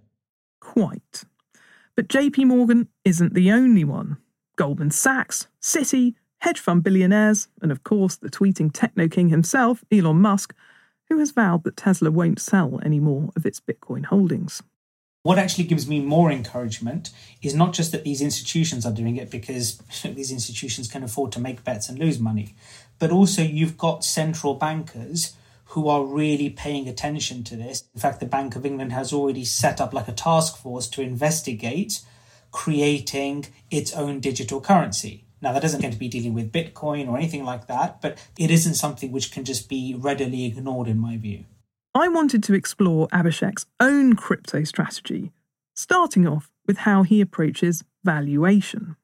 Quite. 0.75 1.23
But 1.95 2.09
JP 2.09 2.47
Morgan 2.47 2.89
isn't 3.05 3.33
the 3.33 3.49
only 3.49 3.85
one. 3.85 4.17
Goldman 4.57 4.91
Sachs, 4.91 5.47
Citi, 5.61 6.15
hedge 6.39 6.59
fund 6.59 6.83
billionaires, 6.83 7.47
and 7.61 7.71
of 7.71 7.85
course 7.85 8.17
the 8.17 8.29
tweeting 8.29 8.71
techno 8.73 9.07
king 9.07 9.29
himself, 9.29 9.85
Elon 9.89 10.17
Musk, 10.17 10.53
who 11.07 11.17
has 11.19 11.31
vowed 11.31 11.63
that 11.63 11.77
Tesla 11.77 12.11
won't 12.11 12.41
sell 12.41 12.81
any 12.83 12.99
more 12.99 13.29
of 13.37 13.45
its 13.45 13.61
Bitcoin 13.61 14.07
holdings. 14.07 14.61
What 15.23 15.39
actually 15.39 15.63
gives 15.63 15.87
me 15.87 16.01
more 16.01 16.29
encouragement 16.29 17.09
is 17.41 17.55
not 17.55 17.71
just 17.71 17.93
that 17.93 18.03
these 18.03 18.21
institutions 18.21 18.85
are 18.85 18.91
doing 18.91 19.15
it 19.15 19.31
because 19.31 19.77
these 20.03 20.29
institutions 20.29 20.89
can 20.89 21.03
afford 21.03 21.31
to 21.31 21.39
make 21.39 21.63
bets 21.63 21.87
and 21.87 21.97
lose 21.97 22.19
money, 22.19 22.53
but 22.99 23.11
also 23.11 23.41
you've 23.41 23.77
got 23.77 24.03
central 24.03 24.55
bankers 24.55 25.37
who 25.69 25.87
are 25.87 26.05
really 26.05 26.49
paying 26.49 26.87
attention 26.87 27.43
to 27.43 27.55
this. 27.55 27.83
In 27.93 27.99
fact, 27.99 28.19
the 28.19 28.25
Bank 28.25 28.55
of 28.55 28.65
England 28.65 28.93
has 28.93 29.11
already 29.11 29.45
set 29.45 29.81
up 29.81 29.93
like 29.93 30.07
a 30.07 30.13
task 30.13 30.57
force 30.57 30.87
to 30.89 31.01
investigate 31.01 32.01
creating 32.55 33.45
its 33.69 33.93
own 33.93 34.21
digital 34.21 34.61
currency. 34.61 35.25
Now, 35.41 35.51
that 35.51 35.61
doesn't 35.61 35.81
going 35.81 35.93
to 35.93 35.99
be 35.99 36.07
dealing 36.07 36.33
with 36.33 36.53
Bitcoin 36.53 37.09
or 37.09 37.17
anything 37.17 37.43
like 37.43 37.67
that, 37.67 38.01
but 38.01 38.17
it 38.39 38.49
isn't 38.49 38.75
something 38.75 39.11
which 39.11 39.33
can 39.33 39.43
just 39.43 39.67
be 39.67 39.93
readily 39.97 40.45
ignored, 40.45 40.87
in 40.87 40.97
my 40.97 41.17
view. 41.17 41.43
I 41.93 42.07
wanted 42.07 42.43
to 42.43 42.53
explore 42.53 43.09
Abhishek's 43.09 43.65
own 43.81 44.15
crypto 44.15 44.63
strategy, 44.63 45.33
starting 45.75 46.25
off 46.25 46.49
with 46.65 46.79
how 46.79 47.03
he 47.03 47.19
approaches 47.19 47.83
valuation. 48.05 48.95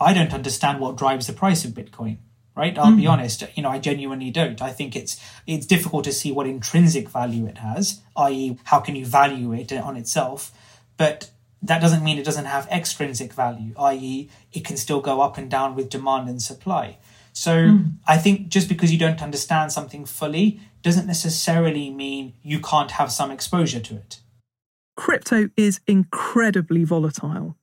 I 0.00 0.14
don't 0.14 0.32
understand 0.32 0.80
what 0.80 0.96
drives 0.96 1.26
the 1.26 1.34
price 1.34 1.64
of 1.64 1.72
Bitcoin, 1.72 2.16
right? 2.56 2.78
I'll 2.78 2.92
mm. 2.92 2.96
be 2.96 3.06
honest, 3.06 3.44
you 3.54 3.62
know, 3.62 3.70
I 3.70 3.78
genuinely 3.78 4.30
don't. 4.30 4.60
I 4.62 4.70
think 4.70 4.94
it's 4.96 5.20
it's 5.46 5.66
difficult 5.66 6.04
to 6.04 6.12
see 6.12 6.32
what 6.32 6.46
intrinsic 6.46 7.08
value 7.08 7.46
it 7.46 7.58
has, 7.58 8.00
i.e., 8.16 8.58
how 8.64 8.80
can 8.80 8.96
you 8.96 9.06
value 9.06 9.52
it 9.52 9.72
on 9.72 9.96
itself, 9.96 10.52
but 10.96 11.30
that 11.62 11.80
doesn't 11.80 12.04
mean 12.04 12.18
it 12.18 12.24
doesn't 12.24 12.44
have 12.44 12.68
extrinsic 12.68 13.32
value, 13.32 13.72
i.e., 13.78 14.28
it 14.52 14.64
can 14.64 14.76
still 14.76 15.00
go 15.00 15.20
up 15.20 15.38
and 15.38 15.50
down 15.50 15.74
with 15.74 15.88
demand 15.88 16.28
and 16.28 16.42
supply. 16.42 16.98
So 17.32 17.52
mm. 17.52 17.94
I 18.06 18.18
think 18.18 18.48
just 18.48 18.68
because 18.68 18.92
you 18.92 18.98
don't 18.98 19.22
understand 19.22 19.72
something 19.72 20.04
fully 20.04 20.60
doesn't 20.82 21.06
necessarily 21.06 21.90
mean 21.90 22.34
you 22.42 22.60
can't 22.60 22.92
have 22.92 23.10
some 23.10 23.30
exposure 23.30 23.80
to 23.80 23.94
it. 23.96 24.20
Crypto 24.96 25.48
is 25.56 25.80
incredibly 25.86 26.84
volatile. 26.84 27.56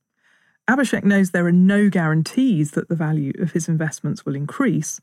Abhishek 0.68 1.04
knows 1.04 1.30
there 1.30 1.46
are 1.46 1.52
no 1.52 1.90
guarantees 1.90 2.72
that 2.72 2.88
the 2.88 2.94
value 2.94 3.32
of 3.40 3.52
his 3.52 3.68
investments 3.68 4.24
will 4.24 4.36
increase. 4.36 5.00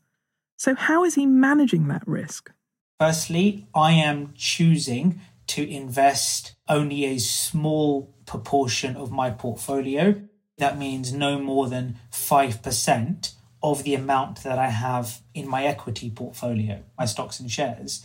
So, 0.56 0.74
how 0.74 1.04
is 1.04 1.14
he 1.14 1.26
managing 1.26 1.88
that 1.88 2.06
risk? 2.06 2.52
Firstly, 2.98 3.66
I 3.74 3.92
am 3.92 4.32
choosing 4.36 5.20
to 5.48 5.68
invest 5.68 6.54
only 6.68 7.04
a 7.04 7.18
small 7.18 8.14
proportion 8.26 8.96
of 8.96 9.10
my 9.10 9.30
portfolio. 9.30 10.22
That 10.58 10.78
means 10.78 11.12
no 11.12 11.38
more 11.38 11.68
than 11.68 11.98
5% 12.12 13.34
of 13.62 13.82
the 13.82 13.94
amount 13.94 14.42
that 14.42 14.58
I 14.58 14.68
have 14.68 15.20
in 15.34 15.48
my 15.48 15.64
equity 15.64 16.10
portfolio, 16.10 16.82
my 16.98 17.04
stocks 17.04 17.40
and 17.40 17.50
shares. 17.50 18.04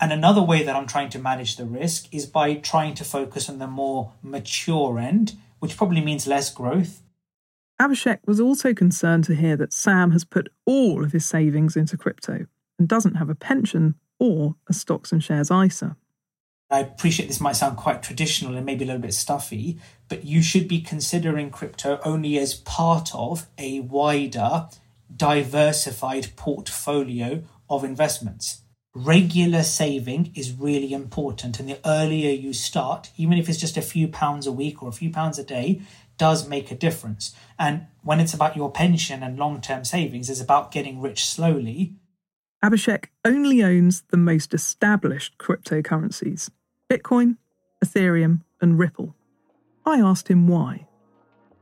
And 0.00 0.12
another 0.12 0.42
way 0.42 0.62
that 0.62 0.76
I'm 0.76 0.86
trying 0.86 1.10
to 1.10 1.18
manage 1.18 1.56
the 1.56 1.64
risk 1.64 2.12
is 2.12 2.26
by 2.26 2.54
trying 2.54 2.94
to 2.94 3.04
focus 3.04 3.48
on 3.48 3.58
the 3.58 3.66
more 3.66 4.12
mature 4.22 4.98
end, 4.98 5.36
which 5.60 5.76
probably 5.76 6.00
means 6.00 6.26
less 6.26 6.52
growth. 6.52 7.02
Abhishek 7.80 8.18
was 8.26 8.40
also 8.40 8.74
concerned 8.74 9.24
to 9.24 9.34
hear 9.34 9.56
that 9.56 9.72
Sam 9.72 10.10
has 10.10 10.24
put 10.24 10.48
all 10.66 11.04
of 11.04 11.12
his 11.12 11.24
savings 11.24 11.76
into 11.76 11.96
crypto 11.96 12.46
and 12.78 12.88
doesn't 12.88 13.14
have 13.14 13.30
a 13.30 13.34
pension 13.34 13.94
or 14.18 14.56
a 14.68 14.72
stocks 14.72 15.12
and 15.12 15.22
shares 15.22 15.50
ISA. 15.50 15.96
I 16.70 16.80
appreciate 16.80 17.26
this 17.26 17.40
might 17.40 17.56
sound 17.56 17.78
quite 17.78 18.02
traditional 18.02 18.56
and 18.56 18.66
maybe 18.66 18.84
a 18.84 18.86
little 18.86 19.00
bit 19.00 19.14
stuffy, 19.14 19.78
but 20.08 20.24
you 20.24 20.42
should 20.42 20.68
be 20.68 20.80
considering 20.80 21.50
crypto 21.50 21.98
only 22.04 22.36
as 22.38 22.54
part 22.54 23.14
of 23.14 23.46
a 23.56 23.80
wider 23.80 24.68
diversified 25.14 26.28
portfolio 26.36 27.42
of 27.70 27.84
investments. 27.84 28.62
Regular 29.04 29.62
saving 29.62 30.32
is 30.34 30.52
really 30.52 30.92
important, 30.92 31.60
and 31.60 31.68
the 31.68 31.78
earlier 31.84 32.32
you 32.32 32.52
start, 32.52 33.12
even 33.16 33.38
if 33.38 33.48
it's 33.48 33.60
just 33.60 33.76
a 33.76 33.82
few 33.82 34.08
pounds 34.08 34.44
a 34.44 34.50
week 34.50 34.82
or 34.82 34.88
a 34.88 34.92
few 34.92 35.08
pounds 35.08 35.38
a 35.38 35.44
day, 35.44 35.82
does 36.16 36.48
make 36.48 36.72
a 36.72 36.74
difference. 36.74 37.32
And 37.60 37.86
when 38.02 38.18
it's 38.18 38.34
about 38.34 38.56
your 38.56 38.72
pension 38.72 39.22
and 39.22 39.38
long 39.38 39.60
term 39.60 39.84
savings, 39.84 40.28
it's 40.28 40.40
about 40.40 40.72
getting 40.72 41.00
rich 41.00 41.24
slowly. 41.24 41.94
Abhishek 42.64 43.04
only 43.24 43.62
owns 43.62 44.02
the 44.10 44.16
most 44.16 44.52
established 44.52 45.38
cryptocurrencies 45.38 46.50
Bitcoin, 46.90 47.36
Ethereum, 47.84 48.40
and 48.60 48.80
Ripple. 48.80 49.14
I 49.86 50.00
asked 50.00 50.26
him 50.26 50.48
why 50.48 50.87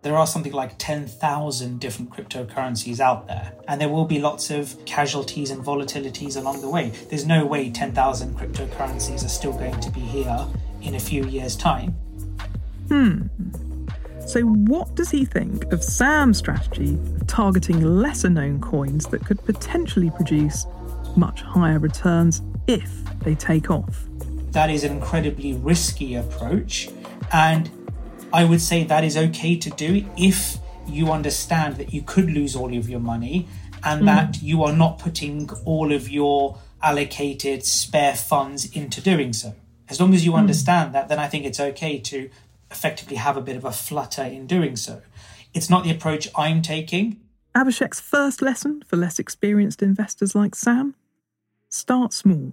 there 0.07 0.17
are 0.17 0.27
something 0.27 0.53
like 0.53 0.73
10,000 0.79 1.81
different 1.81 2.13
cryptocurrencies 2.13 3.01
out 3.01 3.27
there, 3.27 3.53
and 3.67 3.81
there 3.81 3.89
will 3.89 4.05
be 4.05 4.21
lots 4.21 4.53
of 4.53 4.77
casualties 4.85 5.51
and 5.51 5.65
volatilities 5.65 6.37
along 6.37 6.61
the 6.61 6.71
way. 6.71 6.91
There's 7.11 7.27
no 7.27 7.45
way 7.45 7.71
10,000 7.71 8.39
cryptocurrencies 8.39 9.25
are 9.25 9.29
still 9.29 9.53
going 9.53 9.81
to 9.81 9.91
be 9.91 9.99
here 9.99 10.47
in 10.81 10.95
a 10.95 11.01
few 11.01 11.25
years' 11.25 11.57
time. 11.57 11.91
Hmm. 12.87 13.23
So, 14.29 14.43
what 14.43 14.95
does 14.95 15.11
he 15.11 15.25
think 15.25 15.73
of 15.73 15.83
Sam's 15.83 16.39
strategy 16.39 16.95
of 16.95 17.27
targeting 17.27 17.81
lesser 17.81 18.31
known 18.31 18.61
coins 18.61 19.07
that 19.07 19.27
could 19.27 19.45
potentially 19.45 20.11
produce 20.11 20.67
much 21.17 21.43
higher 21.43 21.81
returns 21.81 22.43
if 22.69 22.89
they 23.25 23.35
take 23.35 23.73
off? 23.73 24.05
That 24.53 24.71
is 24.71 24.85
an 24.85 24.93
incredibly 24.93 25.55
risky 25.55 26.15
approach, 26.15 26.91
and 27.33 27.69
I 28.33 28.45
would 28.45 28.61
say 28.61 28.85
that 28.85 29.05
is 29.05 29.17
okay 29.17 29.57
to 29.57 29.71
do 29.71 30.05
if 30.17 30.59
you 30.87 31.11
understand 31.11 31.77
that 31.77 31.93
you 31.93 32.03
could 32.03 32.31
lose 32.31 32.55
all 32.55 32.77
of 32.77 32.89
your 32.89 33.01
money 33.01 33.49
and 33.83 34.03
mm. 34.03 34.07
that 34.07 34.43
you 34.43 34.63
are 34.63 34.73
not 34.73 34.99
putting 34.99 35.49
all 35.65 35.93
of 35.93 36.09
your 36.09 36.59
allocated 36.83 37.65
spare 37.65 38.15
funds 38.15 38.71
into 38.77 39.01
doing 39.01 39.33
so. 39.33 39.55
As 39.89 40.01
long 40.01 40.15
as 40.15 40.25
you 40.25 40.33
mm. 40.33 40.39
understand 40.39 40.95
that, 40.95 41.09
then 41.09 41.19
I 41.19 41.29
think 41.29 41.45
it's 41.45 41.61
okay 41.61 41.99
to 41.99 42.31
effectively 42.71 43.17
have 43.17 43.37
a 43.37 43.41
bit 43.41 43.57
of 43.57 43.65
a 43.65 43.73
flutter 43.73 44.25
in 44.25 44.47
doing 44.47 44.77
so. 44.77 45.03
It's 45.55 45.71
not 45.71 45.85
the 45.85 45.91
approach 45.91 46.29
I'm 46.37 46.63
taking. 46.63 47.21
Abhishek's 47.55 48.01
first 48.01 48.43
lesson 48.43 48.83
for 48.87 48.97
less 48.97 49.19
experienced 49.19 49.83
investors 49.83 50.35
like 50.35 50.55
Sam 50.55 50.95
start 51.71 52.13
small. 52.13 52.53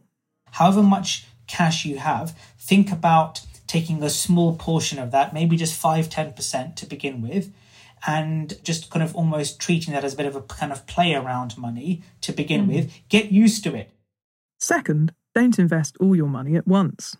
However 0.51 0.83
much 0.83 1.25
cash 1.47 1.83
you 1.83 1.97
have, 1.97 2.37
think 2.57 2.91
about 2.91 3.41
taking 3.67 4.03
a 4.03 4.09
small 4.09 4.55
portion 4.55 4.99
of 4.99 5.11
that, 5.11 5.33
maybe 5.33 5.55
just 5.55 5.79
5 5.79 6.09
10% 6.09 6.75
to 6.75 6.85
begin 6.85 7.21
with, 7.21 7.51
and 8.05 8.61
just 8.63 8.89
kind 8.89 9.03
of 9.03 9.15
almost 9.15 9.59
treating 9.59 9.93
that 9.93 10.03
as 10.03 10.13
a 10.13 10.17
bit 10.17 10.25
of 10.25 10.35
a 10.35 10.41
kind 10.41 10.71
of 10.71 10.85
play 10.87 11.13
around 11.13 11.57
money 11.57 12.01
to 12.21 12.31
begin 12.31 12.67
mm. 12.67 12.73
with. 12.73 12.93
Get 13.09 13.31
used 13.31 13.63
to 13.63 13.75
it. 13.75 13.91
Second, 14.59 15.13
don't 15.33 15.57
invest 15.59 15.97
all 15.99 16.15
your 16.15 16.29
money 16.29 16.55
at 16.55 16.67
once. 16.67 17.17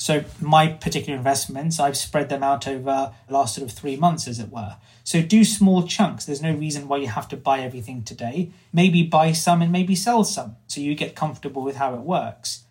So 0.00 0.24
my 0.40 0.68
particular 0.68 1.16
investments, 1.16 1.80
I've 1.80 1.96
spread 1.96 2.28
them 2.28 2.44
out 2.44 2.68
over 2.68 3.12
the 3.26 3.34
last 3.34 3.56
sort 3.56 3.68
of 3.68 3.76
three 3.76 3.96
months, 3.96 4.28
as 4.28 4.38
it 4.38 4.48
were. 4.48 4.76
So 5.02 5.22
do 5.22 5.42
small 5.42 5.82
chunks. 5.82 6.24
There's 6.24 6.40
no 6.40 6.54
reason 6.54 6.86
why 6.86 6.98
you 6.98 7.08
have 7.08 7.28
to 7.28 7.36
buy 7.36 7.60
everything 7.60 8.04
today. 8.04 8.52
Maybe 8.72 9.02
buy 9.02 9.32
some 9.32 9.60
and 9.60 9.72
maybe 9.72 9.96
sell 9.96 10.22
some, 10.22 10.56
so 10.68 10.80
you 10.80 10.94
get 10.94 11.16
comfortable 11.16 11.62
with 11.62 11.76
how 11.76 11.94
it 11.94 12.02
works. 12.02 12.64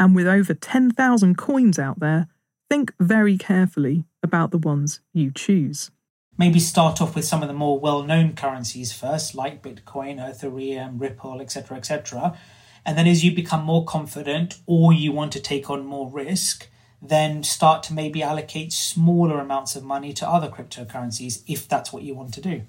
And 0.00 0.16
with 0.16 0.26
over 0.26 0.52
10,000 0.52 1.38
coins 1.38 1.78
out 1.78 2.00
there, 2.00 2.26
think 2.74 2.92
very 3.00 3.38
carefully 3.38 4.04
about 4.22 4.50
the 4.50 4.58
ones 4.58 5.00
you 5.12 5.30
choose. 5.30 5.90
Maybe 6.36 6.58
start 6.58 7.00
off 7.00 7.14
with 7.14 7.24
some 7.24 7.42
of 7.42 7.48
the 7.48 7.54
more 7.54 7.78
well-known 7.78 8.34
currencies 8.34 8.92
first, 8.92 9.34
like 9.34 9.62
Bitcoin, 9.62 10.18
Ethereum, 10.18 11.00
Ripple, 11.00 11.40
etc., 11.40 11.76
etc 11.76 12.36
and 12.84 12.98
then 12.98 13.06
as 13.06 13.24
you 13.24 13.34
become 13.34 13.64
more 13.64 13.84
confident 13.84 14.58
or 14.66 14.92
you 14.92 15.12
want 15.12 15.32
to 15.32 15.40
take 15.40 15.70
on 15.70 15.86
more 15.86 16.10
risk, 16.10 16.68
then 17.00 17.42
start 17.42 17.82
to 17.84 17.94
maybe 17.94 18.22
allocate 18.22 18.72
smaller 18.72 19.40
amounts 19.40 19.74
of 19.76 19.84
money 19.84 20.12
to 20.12 20.28
other 20.28 20.48
cryptocurrencies 20.48 21.42
if 21.46 21.68
that's 21.68 21.92
what 21.92 22.02
you 22.02 22.14
want 22.14 22.34
to 22.34 22.40
do. 22.40 22.62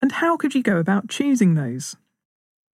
And 0.00 0.12
how 0.12 0.36
could 0.36 0.54
you 0.54 0.62
go 0.62 0.78
about 0.78 1.08
choosing 1.08 1.54
those? 1.54 1.96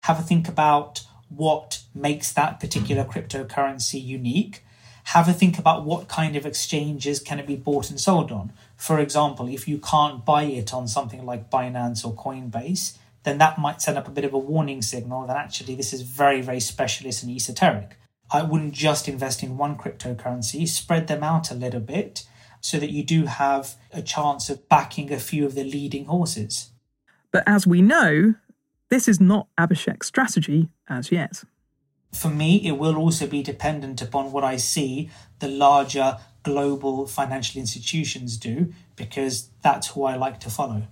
Have 0.05 0.19
a 0.19 0.23
think 0.23 0.49
about 0.49 1.03
what 1.29 1.83
makes 1.95 2.33
that 2.33 2.61
particular 2.61 3.05
cryptocurrency 3.05 4.03
unique. 4.03 4.65
Have 5.11 5.29
a 5.29 5.33
think 5.33 5.59
about 5.59 5.85
what 5.85 6.07
kind 6.07 6.37
of 6.37 6.47
exchanges 6.47 7.19
can 7.19 7.41
it 7.41 7.47
be 7.49 7.57
bought 7.57 7.91
and 7.91 7.99
sold 7.99 8.31
on. 8.31 8.53
For 8.77 9.01
example, 9.01 9.49
if 9.49 9.67
you 9.67 9.79
can't 9.79 10.25
buy 10.25 10.45
it 10.45 10.73
on 10.73 10.87
something 10.87 11.27
like 11.27 11.51
Binance 11.51 12.07
or 12.07 12.15
Coinbase, 12.15 12.97
then 13.25 13.39
that 13.39 13.59
might 13.59 13.83
send 13.83 13.99
up 13.99 14.07
a 14.07 14.13
bit 14.13 14.25
of 14.25 14.33
a 14.33 14.39
warning 14.39 14.83
signal 14.83 15.27
that 15.27 15.37
actually 15.37 15.75
this 15.75 15.93
is 15.93 16.03
very, 16.03 16.41
very 16.43 16.61
specialist 16.61 17.25
and 17.25 17.33
esoteric. 17.35 17.99
I 18.31 18.43
wouldn't 18.43 18.73
just 18.73 19.09
invest 19.09 19.43
in 19.43 19.57
one 19.57 19.77
cryptocurrency, 19.77 20.69
spread 20.69 21.09
them 21.09 21.25
out 21.25 21.51
a 21.51 21.55
little 21.55 21.81
bit 21.81 22.25
so 22.61 22.79
that 22.79 22.93
you 22.93 23.03
do 23.03 23.27
have 23.27 23.75
a 23.93 24.03
chance 24.03 24.49
of 24.49 24.69
backing 24.69 25.13
a 25.13 25.19
few 25.19 25.45
of 25.45 25.57
the 25.57 25.65
leading 25.65 26.05
horses. 26.05 26.71
But 27.33 27.43
as 27.49 27.67
we 27.67 27.83
know, 27.83 28.37
this 28.91 29.09
is 29.09 29.21
not 29.21 29.49
Abhishek's 29.59 30.07
strategy 30.07 30.69
as 30.89 31.11
yet. 31.11 31.43
For 32.13 32.29
me, 32.29 32.67
it 32.67 32.73
will 32.73 32.97
also 32.97 33.27
be 33.27 33.43
dependent 33.43 34.03
upon 34.03 34.33
what 34.33 34.45
I 34.45 34.57
see 34.57 35.11
the 35.39 35.49
larger 35.49 36.19
global 36.43 37.07
financial 37.07 37.61
institutions 37.61 38.37
do, 38.37 38.73
because 38.97 39.51
that's 39.63 39.89
who 39.89 40.05
I 40.05 40.17
like 40.17 40.41
to 40.41 40.51
follow. 40.51 40.83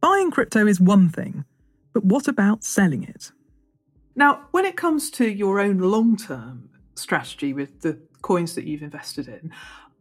Buying 0.00 0.30
crypto 0.30 0.66
is 0.66 0.80
one 0.80 1.08
thing, 1.08 1.44
but 1.92 2.04
what 2.04 2.28
about 2.28 2.64
selling 2.64 3.04
it? 3.04 3.32
Now, 4.16 4.46
when 4.52 4.64
it 4.64 4.76
comes 4.76 5.10
to 5.12 5.28
your 5.28 5.60
own 5.60 5.78
long 5.78 6.16
term 6.16 6.70
strategy 6.94 7.52
with 7.52 7.80
the 7.80 7.98
coins 8.22 8.54
that 8.54 8.64
you've 8.64 8.82
invested 8.82 9.28
in, 9.28 9.50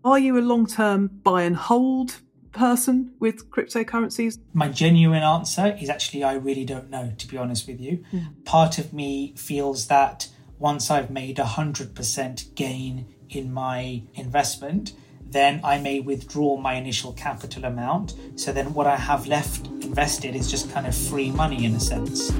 are 0.03 0.19
you 0.19 0.37
a 0.37 0.41
long 0.41 0.67
term 0.67 1.07
buy 1.07 1.43
and 1.43 1.55
hold 1.55 2.21
person 2.53 3.13
with 3.19 3.49
cryptocurrencies? 3.49 4.39
My 4.53 4.69
genuine 4.69 5.23
answer 5.23 5.77
is 5.79 5.89
actually 5.89 6.23
I 6.23 6.33
really 6.33 6.65
don't 6.65 6.89
know, 6.89 7.13
to 7.17 7.27
be 7.27 7.37
honest 7.37 7.67
with 7.67 7.81
you. 7.81 8.03
Mm. 8.13 8.45
Part 8.45 8.77
of 8.77 8.93
me 8.93 9.33
feels 9.35 9.87
that 9.87 10.29
once 10.59 10.89
I've 10.89 11.09
made 11.09 11.39
a 11.39 11.43
100% 11.43 12.55
gain 12.55 13.13
in 13.29 13.51
my 13.51 14.03
investment, 14.13 14.93
then 15.33 15.59
I 15.63 15.79
may 15.79 15.99
withdraw 15.99 16.57
my 16.57 16.75
initial 16.75 17.11
capital 17.13 17.65
amount. 17.65 18.13
So 18.35 18.53
then 18.53 18.73
what 18.73 18.87
I 18.87 18.95
have 18.95 19.27
left 19.27 19.67
invested 19.83 20.35
is 20.35 20.49
just 20.49 20.71
kind 20.71 20.87
of 20.87 20.95
free 20.95 21.31
money 21.31 21.65
in 21.65 21.75
a 21.75 21.79
sense. 21.79 22.31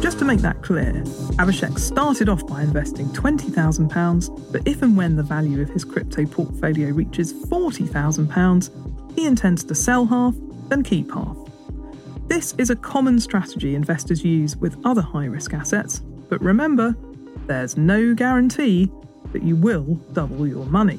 Just 0.00 0.18
to 0.20 0.24
make 0.24 0.40
that 0.40 0.62
clear, 0.62 0.92
Abhishek 1.36 1.78
started 1.78 2.30
off 2.30 2.46
by 2.46 2.62
investing 2.62 3.06
£20,000, 3.08 4.50
but 4.50 4.66
if 4.66 4.80
and 4.80 4.96
when 4.96 5.14
the 5.14 5.22
value 5.22 5.60
of 5.60 5.68
his 5.68 5.84
crypto 5.84 6.24
portfolio 6.24 6.88
reaches 6.88 7.34
£40,000, 7.34 9.14
he 9.14 9.26
intends 9.26 9.62
to 9.64 9.74
sell 9.74 10.06
half, 10.06 10.34
then 10.68 10.82
keep 10.82 11.12
half. 11.12 11.36
This 12.28 12.54
is 12.56 12.70
a 12.70 12.76
common 12.76 13.20
strategy 13.20 13.74
investors 13.74 14.24
use 14.24 14.56
with 14.56 14.80
other 14.86 15.02
high 15.02 15.26
risk 15.26 15.52
assets, 15.52 15.98
but 16.30 16.40
remember, 16.40 16.96
there's 17.46 17.76
no 17.76 18.14
guarantee 18.14 18.90
that 19.32 19.42
you 19.42 19.54
will 19.54 19.96
double 20.14 20.46
your 20.46 20.64
money. 20.66 20.98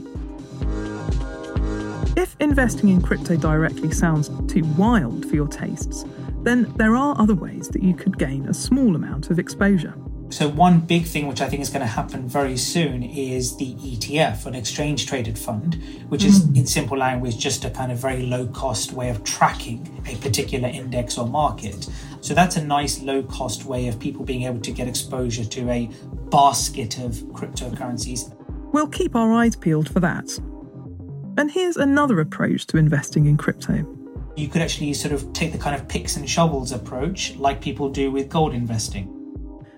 If 2.16 2.36
investing 2.40 2.90
in 2.90 3.02
crypto 3.02 3.36
directly 3.36 3.90
sounds 3.92 4.30
too 4.52 4.64
wild 4.78 5.26
for 5.28 5.36
your 5.36 5.48
tastes, 5.48 6.06
then 6.44 6.72
there 6.76 6.96
are 6.96 7.20
other 7.20 7.36
ways 7.36 7.70
that 7.70 7.84
you 7.84 7.94
could 7.94 8.18
gain 8.18 8.48
a 8.48 8.54
small 8.54 8.96
amount 8.96 9.30
of 9.30 9.40
exposure. 9.40 9.94
So, 10.32 10.48
one 10.48 10.80
big 10.80 11.06
thing 11.06 11.28
which 11.28 11.42
I 11.42 11.50
think 11.50 11.62
is 11.62 11.70
going 11.70 11.82
to 11.82 11.88
happen 11.88 12.30
very 12.30 12.56
soon 12.56 13.04
is 13.04 13.58
the 13.58 13.76
ETF, 13.76 14.46
an 14.46 14.56
exchange 14.56 15.06
traded 15.06 15.38
fund, 15.38 15.76
which 16.08 16.24
is, 16.24 16.46
mm. 16.46 16.60
in 16.60 16.66
simple 16.66 16.98
language, 16.98 17.38
just 17.38 17.66
a 17.66 17.70
kind 17.70 17.92
of 17.92 17.98
very 17.98 18.26
low 18.26 18.48
cost 18.48 18.94
way 18.94 19.10
of 19.10 19.26
tracking 19.26 20.02
a 20.08 20.16
particular 20.18 20.70
index 20.70 21.18
or 21.18 21.28
market. 21.28 21.90
So, 22.22 22.34
that's 22.34 22.56
a 22.56 22.64
nice 22.64 23.02
low 23.02 23.24
cost 23.24 23.66
way 23.66 23.90
of 23.90 24.00
people 24.00 24.24
being 24.24 24.44
able 24.44 24.62
to 24.62 24.72
get 24.72 24.88
exposure 24.88 25.44
to 25.44 25.70
a 25.70 25.90
basket 26.30 26.98
of 27.00 27.16
cryptocurrencies. 27.34 28.34
We'll 28.72 28.88
keep 28.88 29.18
our 29.18 29.34
eyes 29.34 29.58
peeled 29.58 29.90
for 29.92 30.00
that. 30.00 30.30
And 31.38 31.52
here's 31.52 31.76
another 31.76 32.22
approach 32.22 32.68
to 32.68 32.78
investing 32.78 33.26
in 33.26 33.36
crypto. 33.36 33.86
You 34.36 34.48
could 34.48 34.62
actually 34.62 34.94
sort 34.94 35.14
of 35.14 35.34
take 35.34 35.52
the 35.52 35.58
kind 35.58 35.76
of 35.76 35.88
picks 35.88 36.16
and 36.16 36.30
shovels 36.30 36.72
approach, 36.72 37.36
like 37.36 37.62
people 37.62 37.90
do 37.90 38.12
with 38.12 38.30
gold 38.30 38.54
investing. 38.54 39.06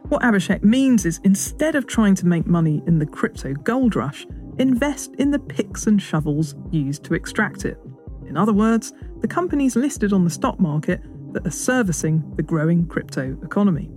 What 0.09 0.21
Abhishek 0.21 0.63
means 0.63 1.05
is 1.05 1.19
instead 1.23 1.75
of 1.75 1.87
trying 1.87 2.15
to 2.15 2.27
make 2.27 2.45
money 2.45 2.83
in 2.85 2.99
the 2.99 3.05
crypto 3.05 3.53
gold 3.53 3.95
rush, 3.95 4.27
invest 4.59 5.15
in 5.15 5.31
the 5.31 5.39
picks 5.39 5.87
and 5.87 6.01
shovels 6.01 6.55
used 6.71 7.03
to 7.05 7.13
extract 7.13 7.65
it. 7.65 7.79
In 8.27 8.37
other 8.37 8.53
words, 8.53 8.93
the 9.21 9.27
companies 9.27 9.75
listed 9.75 10.13
on 10.13 10.23
the 10.23 10.29
stock 10.29 10.59
market 10.59 11.01
that 11.33 11.47
are 11.47 11.51
servicing 11.51 12.23
the 12.35 12.43
growing 12.43 12.85
crypto 12.85 13.37
economy. 13.43 13.89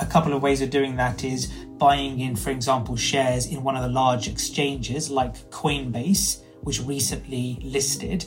A 0.00 0.06
couple 0.06 0.34
of 0.34 0.42
ways 0.42 0.60
of 0.60 0.70
doing 0.70 0.96
that 0.96 1.24
is 1.24 1.46
buying 1.78 2.20
in, 2.20 2.36
for 2.36 2.50
example, 2.50 2.96
shares 2.96 3.46
in 3.46 3.62
one 3.62 3.76
of 3.76 3.82
the 3.82 3.88
large 3.88 4.28
exchanges 4.28 5.10
like 5.10 5.34
Coinbase 5.50 6.42
which 6.66 6.80
recently 6.82 7.60
listed. 7.62 8.26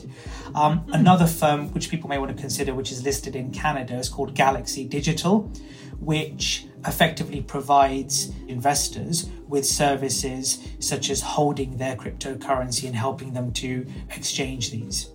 Um, 0.54 0.86
another 0.94 1.26
firm 1.26 1.68
which 1.74 1.90
people 1.90 2.08
may 2.08 2.16
want 2.16 2.34
to 2.34 2.40
consider, 2.40 2.72
which 2.72 2.90
is 2.90 3.04
listed 3.04 3.36
in 3.36 3.50
Canada, 3.50 3.96
is 3.96 4.08
called 4.08 4.34
Galaxy 4.34 4.86
Digital, 4.86 5.52
which 5.98 6.66
effectively 6.86 7.42
provides 7.42 8.32
investors 8.48 9.28
with 9.46 9.66
services 9.66 10.66
such 10.78 11.10
as 11.10 11.20
holding 11.20 11.76
their 11.76 11.96
cryptocurrency 11.96 12.86
and 12.86 12.96
helping 12.96 13.34
them 13.34 13.52
to 13.52 13.86
exchange 14.16 14.70
these. 14.70 15.10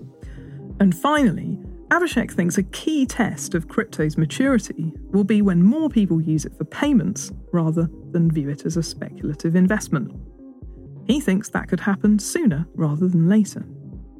And 0.79 0.95
finally, 0.95 1.57
Abhishek 1.87 2.31
thinks 2.31 2.59
a 2.59 2.63
key 2.63 3.07
test 3.07 3.55
of 3.55 3.67
crypto's 3.67 4.19
maturity 4.19 4.93
will 5.09 5.23
be 5.23 5.41
when 5.41 5.63
more 5.63 5.89
people 5.89 6.21
use 6.21 6.45
it 6.45 6.55
for 6.55 6.65
payments 6.65 7.31
rather 7.51 7.89
than 8.11 8.29
view 8.29 8.49
it 8.49 8.67
as 8.67 8.77
a 8.77 8.83
speculative 8.83 9.55
investment. 9.55 10.15
He 11.05 11.19
thinks 11.19 11.49
that 11.49 11.67
could 11.67 11.81
happen 11.81 12.19
sooner 12.19 12.67
rather 12.73 13.07
than 13.07 13.29
later. 13.29 13.65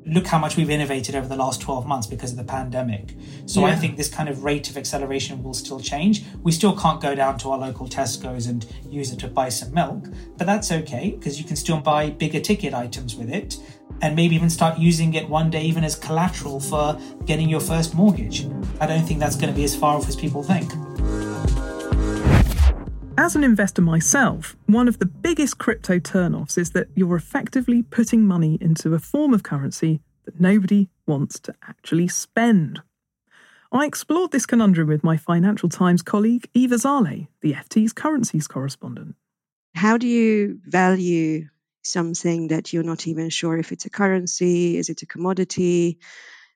Look 0.08 0.28
how 0.28 0.38
much 0.38 0.56
we've 0.56 0.70
innovated 0.70 1.16
over 1.16 1.28
the 1.28 1.36
last 1.36 1.62
12 1.62 1.88
months 1.88 2.06
because 2.06 2.30
of 2.30 2.38
the 2.38 2.44
pandemic. 2.44 3.16
So 3.48 3.62
yeah. 3.62 3.74
I 3.74 3.76
think 3.76 3.98
this 3.98 4.08
kind 4.08 4.30
of 4.30 4.44
rate 4.44 4.70
of 4.70 4.78
acceleration 4.78 5.42
will 5.42 5.56
still 5.56 5.80
change. 5.80 6.24
We 6.44 6.52
still 6.52 6.78
can't 6.78 7.02
go 7.02 7.16
down 7.16 7.40
to 7.40 7.50
our 7.50 7.58
local 7.58 7.88
Tesco's 7.88 8.46
and 8.46 8.68
use 8.88 9.12
it 9.12 9.18
to 9.20 9.28
buy 9.28 9.50
some 9.50 9.74
milk, 9.74 10.06
but 10.38 10.46
that's 10.46 10.72
okay 10.72 11.10
because 11.18 11.40
you 11.40 11.46
can 11.46 11.56
still 11.56 11.80
buy 11.80 12.12
bigger 12.12 12.40
ticket 12.40 12.76
items 12.76 13.16
with 13.16 13.32
it 13.32 13.58
and 14.04 14.16
maybe 14.16 14.36
even 14.36 14.52
start 14.52 14.78
using 14.78 15.16
it 15.16 15.28
one 15.28 15.50
day 15.50 15.64
even 15.64 15.84
as 15.84 15.96
collateral 15.96 16.60
for 16.60 17.00
getting 17.26 17.50
your 17.50 17.62
first 17.62 17.96
mortgage. 17.96 18.46
I 18.80 18.86
don't 18.86 19.06
think 19.06 19.20
that's 19.20 19.36
going 19.36 19.50
to 19.50 19.56
be 19.56 19.64
as 19.64 19.76
far 19.76 19.96
off 19.98 20.08
as 20.08 20.16
people 20.16 20.44
think. 20.44 20.72
As 23.26 23.36
an 23.36 23.44
investor 23.44 23.82
myself, 23.82 24.56
one 24.68 24.88
of 24.88 25.00
the 25.00 25.08
biggest 25.08 25.58
crypto 25.58 25.98
turnoffs 25.98 26.60
is 26.60 26.70
that 26.74 26.90
you're 26.94 27.16
effectively 27.16 27.82
putting 27.82 28.24
money 28.24 28.60
into 28.62 28.94
a 28.94 29.00
form 29.00 29.34
of 29.34 29.42
currency 29.42 30.00
that 30.26 30.40
nobody 30.40 30.90
wants 31.08 31.40
to 31.40 31.56
actually 31.68 32.08
spend. 32.08 32.84
I 33.72 33.88
explored 33.88 34.32
this 34.32 34.46
conundrum 34.46 34.90
with 34.90 35.04
my 35.04 35.18
Financial 35.18 35.70
Times 35.70 36.04
colleague 36.04 36.48
Eva 36.54 36.76
Szalay, 36.76 37.28
the 37.42 37.54
FT's 37.54 37.94
currencies 37.94 38.48
correspondent. 38.48 39.16
How 39.74 39.98
do 39.98 40.06
you 40.06 40.60
value 40.64 41.48
something 41.82 42.50
that 42.50 42.74
you're 42.74 42.84
not 42.84 43.08
even 43.08 43.32
sure 43.32 43.58
if 43.58 43.72
it's 43.72 43.88
a 43.88 43.90
currency? 43.90 44.78
Is 44.78 44.90
it 44.90 45.02
a 45.02 45.08
commodity? 45.08 45.98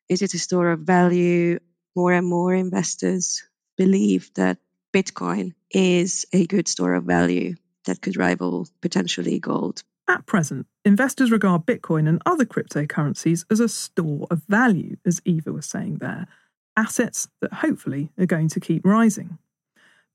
Is 0.08 0.22
it 0.22 0.36
a 0.36 0.40
store 0.40 0.70
of 0.70 0.82
value? 0.82 1.62
More 1.96 2.14
and 2.14 2.28
more 2.28 2.54
investors 2.54 3.42
believe 3.76 4.30
that 4.36 4.60
Bitcoin 4.94 5.54
is 5.72 6.26
a 6.34 6.46
good 6.46 6.68
store 6.68 6.94
of 6.94 7.04
value 7.04 7.56
that 7.86 8.02
could 8.02 8.18
rival 8.18 8.68
potentially 8.82 9.40
gold. 9.40 9.84
At 10.08 10.26
present, 10.26 10.66
investors 10.84 11.32
regard 11.32 11.66
Bitcoin 11.66 12.10
and 12.10 12.22
other 12.26 12.46
cryptocurrencies 12.46 13.46
as 13.52 13.60
a 13.60 13.70
store 13.70 14.28
of 14.32 14.44
value, 14.48 14.98
as 15.06 15.22
Eva 15.24 15.54
was 15.54 15.68
saying 15.68 15.98
there, 15.98 16.28
assets 16.76 17.28
that 17.42 17.54
hopefully 17.54 18.12
are 18.18 18.26
going 18.26 18.48
to 18.50 18.60
keep 18.60 18.86
rising. 18.86 19.38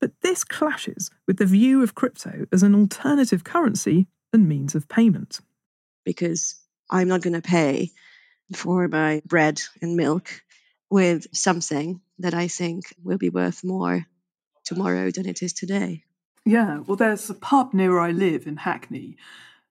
But 0.01 0.11
this 0.21 0.43
clashes 0.43 1.09
with 1.27 1.37
the 1.37 1.45
view 1.45 1.81
of 1.81 1.95
crypto 1.95 2.45
as 2.51 2.61
an 2.63 2.75
alternative 2.75 3.43
currency 3.43 4.07
and 4.33 4.49
means 4.49 4.75
of 4.75 4.89
payment. 4.89 5.39
Because 6.03 6.55
I'm 6.89 7.07
not 7.07 7.21
going 7.21 7.33
to 7.33 7.41
pay 7.41 7.91
for 8.53 8.87
my 8.87 9.21
bread 9.25 9.61
and 9.81 9.95
milk 9.95 10.43
with 10.89 11.27
something 11.35 12.01
that 12.19 12.33
I 12.33 12.47
think 12.47 12.93
will 13.01 13.17
be 13.17 13.29
worth 13.29 13.63
more 13.63 14.05
tomorrow 14.65 15.11
than 15.11 15.27
it 15.27 15.41
is 15.41 15.53
today. 15.53 16.03
Yeah, 16.45 16.79
well, 16.79 16.95
there's 16.95 17.29
a 17.29 17.33
pub 17.33 17.73
near 17.73 17.91
where 17.91 18.01
I 18.01 18.11
live 18.11 18.45
in 18.45 18.57
Hackney 18.57 19.17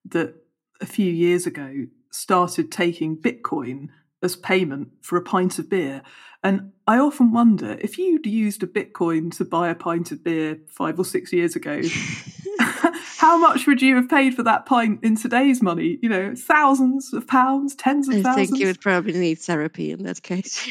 that 0.06 0.34
a 0.80 0.86
few 0.86 1.10
years 1.10 1.46
ago 1.46 1.86
started 2.10 2.72
taking 2.72 3.16
Bitcoin 3.16 3.88
as 4.22 4.36
payment 4.36 4.88
for 5.02 5.16
a 5.16 5.22
pint 5.22 5.58
of 5.58 5.68
beer. 5.68 6.02
And 6.42 6.72
I 6.86 6.98
often 6.98 7.32
wonder 7.32 7.76
if 7.80 7.98
you'd 7.98 8.26
used 8.26 8.62
a 8.62 8.66
Bitcoin 8.66 9.34
to 9.36 9.44
buy 9.44 9.68
a 9.68 9.74
pint 9.74 10.12
of 10.12 10.24
beer 10.24 10.58
five 10.68 10.98
or 10.98 11.04
six 11.04 11.32
years 11.32 11.54
ago, 11.56 11.80
how 13.18 13.38
much 13.38 13.66
would 13.66 13.80
you 13.80 13.96
have 13.96 14.08
paid 14.08 14.34
for 14.34 14.42
that 14.42 14.66
pint 14.66 15.00
in 15.02 15.16
today's 15.16 15.62
money? 15.62 15.98
You 16.02 16.08
know, 16.08 16.34
thousands 16.36 17.12
of 17.12 17.26
pounds, 17.26 17.74
tens 17.74 18.08
of 18.08 18.16
I 18.16 18.22
thousands. 18.22 18.36
I 18.36 18.46
think 18.46 18.60
you 18.60 18.66
would 18.66 18.80
probably 18.80 19.14
need 19.14 19.38
therapy 19.38 19.92
in 19.92 20.02
that 20.04 20.22
case. 20.22 20.66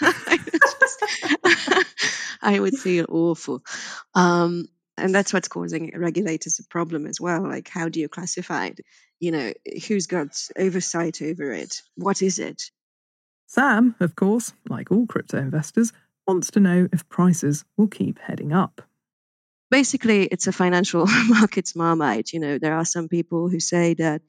I 2.40 2.58
would 2.58 2.74
feel 2.74 3.06
awful. 3.08 3.62
Um, 4.14 4.66
and 4.96 5.14
that's 5.14 5.32
what's 5.32 5.48
causing 5.48 5.92
regulators 5.96 6.60
a 6.60 6.64
problem 6.68 7.06
as 7.06 7.20
well. 7.20 7.42
Like, 7.42 7.68
how 7.68 7.88
do 7.88 8.00
you 8.00 8.08
classify 8.08 8.66
it? 8.66 8.80
You 9.18 9.32
know, 9.32 9.52
who's 9.88 10.06
got 10.06 10.36
oversight 10.56 11.20
over 11.22 11.52
it? 11.52 11.82
What 11.96 12.22
is 12.22 12.38
it? 12.38 12.62
Sam, 13.46 13.94
of 14.00 14.14
course, 14.14 14.52
like 14.68 14.90
all 14.90 15.06
crypto 15.06 15.38
investors, 15.38 15.92
wants 16.26 16.52
to 16.52 16.60
know 16.60 16.88
if 16.92 17.08
prices 17.08 17.64
will 17.76 17.88
keep 17.88 18.18
heading 18.18 18.52
up. 18.52 18.82
Basically, 19.70 20.24
it's 20.24 20.46
a 20.46 20.52
financial 20.52 21.06
markets 21.28 21.74
marmite. 21.74 22.32
You 22.32 22.40
know, 22.40 22.58
there 22.58 22.74
are 22.74 22.84
some 22.84 23.08
people 23.08 23.48
who 23.48 23.60
say 23.60 23.94
that 23.94 24.22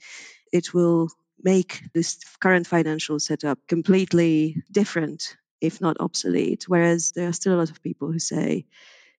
it 0.52 0.74
will 0.74 1.10
make 1.42 1.82
this 1.94 2.18
current 2.40 2.68
financial 2.68 3.20
setup 3.20 3.60
completely 3.68 4.64
different, 4.72 5.36
if 5.62 5.82
not 5.82 5.98
obsolete. 6.00 6.66
Whereas 6.68 7.12
there 7.12 7.28
are 7.28 7.34
still 7.34 7.56
a 7.56 7.60
lot 7.60 7.72
of 7.72 7.82
people 7.84 8.12
who 8.12 8.20
say 8.20 8.66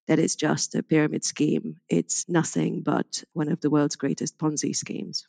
that 0.09 0.19
it's 0.19 0.37
just 0.37 0.75
a 0.75 0.83
pyramid 0.83 1.25
scheme. 1.25 1.77
It's 1.89 2.29
nothing 2.29 2.83
but 2.83 3.25
one 3.33 3.51
of 3.51 3.61
the 3.61 3.71
world's 3.71 3.97
greatest 3.97 4.39
Ponzi 4.39 4.75
schemes. 4.75 5.27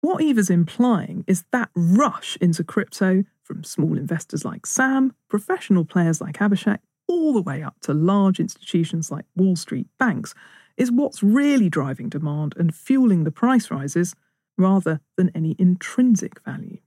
What 0.00 0.20
Eva's 0.20 0.50
implying 0.50 1.24
is 1.28 1.44
that 1.52 1.70
rush 1.76 2.36
into 2.40 2.64
crypto 2.64 3.22
from 3.44 3.62
small 3.62 3.96
investors 3.96 4.44
like 4.44 4.66
Sam, 4.66 5.14
professional 5.28 5.84
players 5.84 6.20
like 6.20 6.38
Abhishek, 6.38 6.78
all 7.06 7.32
the 7.32 7.42
way 7.42 7.62
up 7.62 7.76
to 7.82 7.94
large 7.94 8.40
institutions 8.40 9.10
like 9.10 9.24
Wall 9.36 9.54
Street 9.54 9.86
banks 9.98 10.34
is 10.76 10.90
what's 10.90 11.22
really 11.22 11.68
driving 11.68 12.08
demand 12.08 12.54
and 12.56 12.74
fueling 12.74 13.24
the 13.24 13.30
price 13.30 13.70
rises 13.70 14.14
rather 14.58 15.00
than 15.16 15.30
any 15.34 15.54
intrinsic 15.58 16.42
value. 16.42 16.78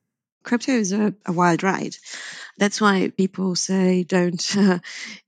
Crypto 0.46 0.74
is 0.74 0.92
a, 0.92 1.14
a 1.26 1.34
wild 1.34 1.64
ride. 1.64 1.96
That's 2.58 2.80
why 2.80 3.10
people 3.10 3.56
say 3.56 4.04
don't 4.04 4.58
uh, 4.58 4.80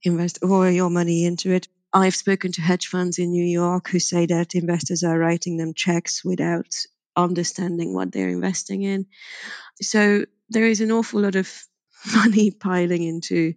invest 0.02 0.38
all 0.42 0.70
your 0.70 0.90
money 0.90 1.26
into 1.26 1.52
it. 1.52 1.66
I've 1.92 2.14
spoken 2.14 2.52
to 2.52 2.62
hedge 2.62 2.86
funds 2.86 3.18
in 3.18 3.32
New 3.32 3.44
York 3.44 3.88
who 3.88 3.98
say 3.98 4.26
that 4.26 4.54
investors 4.54 5.02
are 5.02 5.18
writing 5.18 5.56
them 5.56 5.74
checks 5.74 6.24
without 6.24 6.72
understanding 7.16 7.94
what 7.94 8.12
they're 8.12 8.28
investing 8.28 8.82
in. 8.82 9.06
So 9.82 10.24
there 10.50 10.66
is 10.66 10.80
an 10.80 10.92
awful 10.92 11.20
lot 11.20 11.34
of 11.34 11.52
money 12.14 12.52
piling 12.52 13.02
into 13.02 13.54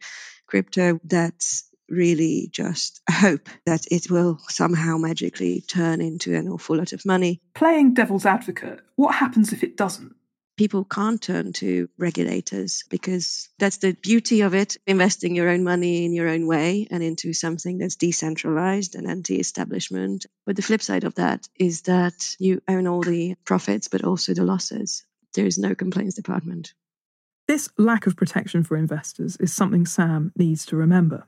crypto 0.48 1.00
that's 1.04 1.70
really 1.88 2.50
just 2.52 3.02
a 3.08 3.12
hope 3.12 3.50
that 3.66 3.86
it 3.92 4.10
will 4.10 4.40
somehow 4.48 4.98
magically 4.98 5.62
turn 5.62 6.02
into 6.02 6.36
an 6.36 6.48
awful 6.48 6.78
lot 6.78 6.94
of 6.94 7.06
money. 7.06 7.42
Playing 7.54 7.94
devil's 7.94 8.26
advocate, 8.26 8.80
what 8.96 9.14
happens 9.14 9.54
if 9.54 9.62
it 9.62 9.78
doesn't? 9.78 10.16
People 10.58 10.84
can't 10.84 11.22
turn 11.22 11.54
to 11.54 11.90
regulators 11.98 12.84
because 12.90 13.50
that's 13.58 13.78
the 13.78 13.94
beauty 13.94 14.42
of 14.42 14.54
it 14.54 14.78
investing 14.86 15.36
your 15.36 15.50
own 15.50 15.64
money 15.64 16.06
in 16.06 16.14
your 16.14 16.28
own 16.28 16.48
way 16.48 16.88
and 16.92 17.02
into 17.02 17.34
something 17.34 17.78
that's 17.78 17.96
decentralized 17.96 18.96
and 18.96 19.08
anti 19.08 19.40
establishment. 19.40 20.26
But 20.46 20.56
the 20.56 20.62
flip 20.62 20.82
side 20.82 21.04
of 21.04 21.16
that 21.16 21.48
is 21.56 21.84
that 21.84 22.36
you 22.40 22.62
own 22.68 22.88
all 22.88 23.02
the 23.02 23.36
profits, 23.46 23.88
but 23.88 24.04
also 24.04 24.34
the 24.34 24.44
losses. 24.44 25.04
There 25.34 25.46
is 25.46 25.58
no 25.58 25.76
complaints 25.76 26.16
department. 26.16 26.74
This 27.48 27.70
lack 27.78 28.06
of 28.06 28.16
protection 28.16 28.64
for 28.64 28.78
investors 28.78 29.38
is 29.38 29.54
something 29.54 29.86
Sam 29.86 30.32
needs 30.36 30.66
to 30.68 30.76
remember. 30.76 31.26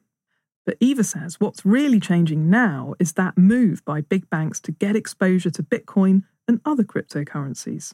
But 0.66 0.78
Eva 0.80 1.04
says 1.04 1.40
what's 1.40 1.66
really 1.66 2.00
changing 2.00 2.50
now 2.50 2.94
is 3.00 3.14
that 3.14 3.38
move 3.38 3.84
by 3.84 4.02
big 4.02 4.30
banks 4.30 4.62
to 4.62 4.72
get 4.72 4.96
exposure 4.96 5.50
to 5.52 5.64
Bitcoin 5.64 6.24
and 6.48 6.62
other 6.66 6.84
cryptocurrencies 6.84 7.94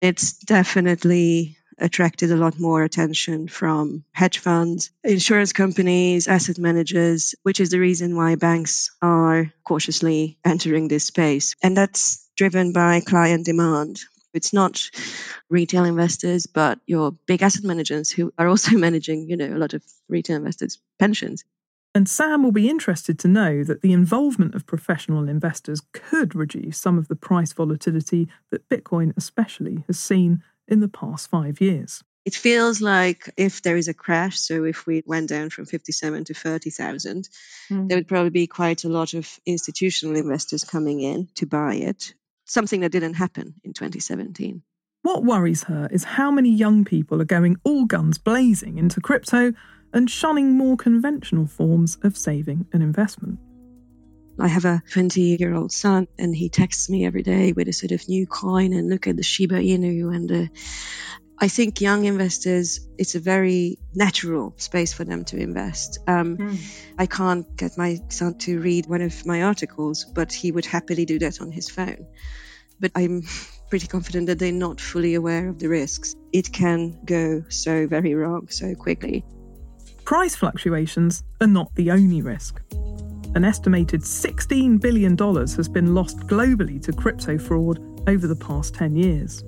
it's 0.00 0.38
definitely 0.38 1.58
attracted 1.80 2.32
a 2.32 2.36
lot 2.36 2.58
more 2.58 2.82
attention 2.82 3.48
from 3.48 4.04
hedge 4.12 4.38
funds, 4.38 4.90
insurance 5.04 5.52
companies, 5.52 6.28
asset 6.28 6.58
managers, 6.58 7.34
which 7.42 7.60
is 7.60 7.70
the 7.70 7.78
reason 7.78 8.16
why 8.16 8.34
banks 8.34 8.90
are 9.00 9.52
cautiously 9.64 10.38
entering 10.44 10.88
this 10.88 11.04
space. 11.04 11.54
And 11.62 11.76
that's 11.76 12.28
driven 12.36 12.72
by 12.72 13.00
client 13.00 13.46
demand. 13.46 14.00
It's 14.34 14.52
not 14.52 14.90
retail 15.48 15.84
investors, 15.84 16.46
but 16.46 16.78
your 16.86 17.12
big 17.26 17.42
asset 17.42 17.64
managers 17.64 18.10
who 18.10 18.32
are 18.38 18.48
also 18.48 18.76
managing, 18.76 19.28
you 19.28 19.36
know, 19.36 19.46
a 19.46 19.58
lot 19.58 19.74
of 19.74 19.82
retail 20.08 20.36
investors' 20.36 20.78
pensions. 20.98 21.44
And 21.98 22.08
Sam 22.08 22.44
will 22.44 22.52
be 22.52 22.70
interested 22.70 23.18
to 23.18 23.26
know 23.26 23.64
that 23.64 23.82
the 23.82 23.92
involvement 23.92 24.54
of 24.54 24.68
professional 24.68 25.28
investors 25.28 25.82
could 25.92 26.32
reduce 26.32 26.78
some 26.78 26.96
of 26.96 27.08
the 27.08 27.16
price 27.16 27.52
volatility 27.52 28.28
that 28.52 28.68
Bitcoin, 28.68 29.12
especially, 29.16 29.82
has 29.88 29.98
seen 29.98 30.44
in 30.68 30.78
the 30.78 30.86
past 30.86 31.28
five 31.28 31.60
years. 31.60 32.04
It 32.24 32.36
feels 32.36 32.80
like 32.80 33.28
if 33.36 33.62
there 33.62 33.76
is 33.76 33.88
a 33.88 33.94
crash, 33.94 34.38
so 34.38 34.62
if 34.62 34.86
we 34.86 35.02
went 35.06 35.28
down 35.28 35.50
from 35.50 35.66
57 35.66 36.26
to 36.26 36.34
30,000, 36.34 37.28
mm. 37.68 37.88
there 37.88 37.98
would 37.98 38.06
probably 38.06 38.30
be 38.30 38.46
quite 38.46 38.84
a 38.84 38.88
lot 38.88 39.14
of 39.14 39.28
institutional 39.44 40.14
investors 40.14 40.62
coming 40.62 41.00
in 41.00 41.28
to 41.34 41.46
buy 41.46 41.74
it, 41.74 42.14
something 42.44 42.82
that 42.82 42.92
didn't 42.92 43.14
happen 43.14 43.54
in 43.64 43.72
2017. 43.72 44.62
What 45.02 45.24
worries 45.24 45.64
her 45.64 45.88
is 45.90 46.04
how 46.04 46.30
many 46.30 46.50
young 46.50 46.84
people 46.84 47.20
are 47.20 47.24
going 47.24 47.56
all 47.64 47.86
guns 47.86 48.18
blazing 48.18 48.78
into 48.78 49.00
crypto 49.00 49.52
and 49.92 50.10
shunning 50.10 50.52
more 50.52 50.76
conventional 50.76 51.46
forms 51.46 51.98
of 52.02 52.16
saving 52.16 52.66
and 52.72 52.82
investment. 52.82 53.38
I 54.40 54.48
have 54.48 54.64
a 54.64 54.82
20 54.92 55.20
year 55.20 55.54
old 55.54 55.72
son, 55.72 56.06
and 56.18 56.34
he 56.34 56.48
texts 56.48 56.88
me 56.88 57.04
every 57.04 57.22
day 57.22 57.52
with 57.52 57.68
a 57.68 57.72
sort 57.72 57.92
of 57.92 58.08
new 58.08 58.26
coin 58.26 58.72
and 58.72 58.88
look 58.88 59.06
at 59.06 59.16
the 59.16 59.22
Shiba 59.22 59.56
Inu. 59.56 60.14
And 60.14 60.30
uh, 60.30 60.46
I 61.40 61.48
think 61.48 61.80
young 61.80 62.04
investors, 62.04 62.80
it's 62.98 63.16
a 63.16 63.20
very 63.20 63.78
natural 63.94 64.54
space 64.56 64.92
for 64.92 65.04
them 65.04 65.24
to 65.26 65.38
invest. 65.38 65.98
Um, 66.06 66.36
mm. 66.36 66.58
I 66.96 67.06
can't 67.06 67.56
get 67.56 67.76
my 67.76 68.00
son 68.10 68.38
to 68.38 68.60
read 68.60 68.86
one 68.86 69.02
of 69.02 69.26
my 69.26 69.42
articles, 69.42 70.04
but 70.04 70.32
he 70.32 70.52
would 70.52 70.66
happily 70.66 71.04
do 71.04 71.18
that 71.18 71.40
on 71.40 71.50
his 71.50 71.68
phone. 71.68 72.06
But 72.78 72.92
I'm 72.94 73.22
pretty 73.70 73.88
confident 73.88 74.28
that 74.28 74.38
they're 74.38 74.52
not 74.52 74.80
fully 74.80 75.14
aware 75.14 75.48
of 75.48 75.58
the 75.58 75.68
risks. 75.68 76.14
It 76.32 76.52
can 76.52 77.00
go 77.04 77.44
so 77.48 77.88
very 77.88 78.14
wrong 78.14 78.48
so 78.48 78.74
quickly. 78.76 79.24
Price 80.08 80.34
fluctuations 80.34 81.22
are 81.42 81.46
not 81.46 81.74
the 81.74 81.90
only 81.90 82.22
risk. 82.22 82.62
An 83.34 83.44
estimated 83.44 84.00
$16 84.00 84.80
billion 84.80 85.18
has 85.18 85.68
been 85.68 85.94
lost 85.94 86.20
globally 86.20 86.82
to 86.84 86.94
crypto 86.94 87.36
fraud 87.36 87.78
over 88.08 88.26
the 88.26 88.34
past 88.34 88.72
10 88.72 88.96
years. 88.96 89.44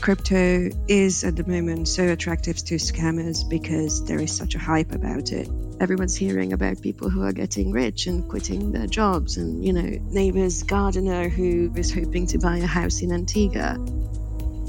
Crypto 0.00 0.68
is 0.86 1.24
at 1.24 1.34
the 1.34 1.44
moment 1.48 1.88
so 1.88 2.04
attractive 2.04 2.58
to 2.58 2.76
scammers 2.76 3.38
because 3.50 4.04
there 4.04 4.20
is 4.20 4.30
such 4.30 4.54
a 4.54 4.58
hype 4.60 4.92
about 4.92 5.32
it. 5.32 5.48
Everyone's 5.80 6.14
hearing 6.14 6.52
about 6.52 6.80
people 6.80 7.10
who 7.10 7.24
are 7.24 7.32
getting 7.32 7.72
rich 7.72 8.06
and 8.06 8.28
quitting 8.28 8.70
their 8.70 8.86
jobs, 8.86 9.36
and 9.36 9.64
you 9.64 9.72
know, 9.72 9.98
neighbor's 10.12 10.62
gardener 10.62 11.28
who 11.28 11.72
is 11.74 11.92
hoping 11.92 12.28
to 12.28 12.38
buy 12.38 12.58
a 12.58 12.66
house 12.66 13.02
in 13.02 13.10
Antigua. 13.10 13.78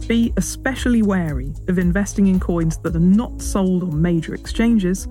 Be 0.07 0.31
especially 0.37 1.01
wary 1.01 1.53
of 1.67 1.77
investing 1.77 2.27
in 2.27 2.39
coins 2.39 2.77
that 2.77 2.95
are 2.95 2.99
not 2.99 3.41
sold 3.41 3.83
on 3.83 4.01
major 4.01 4.33
exchanges 4.33 5.03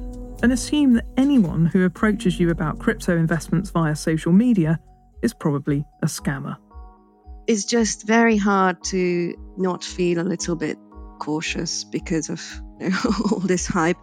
and 0.43 0.53
assume 0.53 0.95
that 0.95 1.05
anyone 1.19 1.67
who 1.67 1.85
approaches 1.85 2.41
you 2.41 2.51
about 2.51 2.79
crypto 2.79 3.17
investments 3.17 3.69
via 3.71 3.95
social 3.95 4.33
media 4.33 4.81
is 5.23 5.35
probably 5.35 5.85
a 6.03 6.07
scammer. 6.07 6.57
It's 7.47 7.67
just 7.67 8.07
very 8.07 8.39
hard 8.39 8.83
to 8.85 9.35
not 9.59 9.85
feel 9.85 10.21
a 10.21 10.25
little 10.25 10.57
bit 10.57 10.79
cautious 11.19 11.85
because 11.85 12.31
of 12.31 12.43
you 12.81 12.89
know, 12.91 12.99
all 13.31 13.41
this 13.41 13.67
hype. 13.67 13.99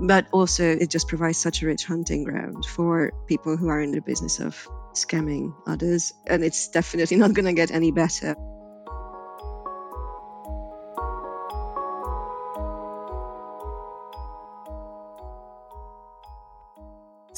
But 0.00 0.26
also, 0.30 0.64
it 0.64 0.90
just 0.90 1.08
provides 1.08 1.38
such 1.38 1.62
a 1.62 1.66
rich 1.66 1.84
hunting 1.84 2.24
ground 2.24 2.64
for 2.66 3.12
people 3.26 3.56
who 3.56 3.68
are 3.68 3.80
in 3.80 3.92
the 3.92 4.00
business 4.00 4.38
of 4.40 4.68
scamming 4.92 5.54
others. 5.66 6.12
And 6.26 6.44
it's 6.44 6.68
definitely 6.68 7.16
not 7.16 7.32
going 7.32 7.46
to 7.46 7.52
get 7.52 7.70
any 7.70 7.90
better. 7.92 8.36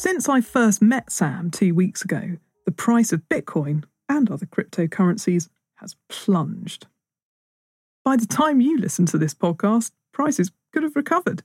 Since 0.00 0.30
I 0.30 0.40
first 0.40 0.80
met 0.80 1.12
Sam 1.12 1.50
two 1.50 1.74
weeks 1.74 2.00
ago, 2.00 2.38
the 2.64 2.72
price 2.72 3.12
of 3.12 3.28
Bitcoin 3.28 3.84
and 4.08 4.30
other 4.30 4.46
cryptocurrencies 4.46 5.50
has 5.74 5.94
plunged. 6.08 6.86
By 8.02 8.16
the 8.16 8.24
time 8.24 8.62
you 8.62 8.78
listen 8.78 9.04
to 9.04 9.18
this 9.18 9.34
podcast, 9.34 9.90
prices 10.10 10.52
could 10.72 10.84
have 10.84 10.96
recovered, 10.96 11.42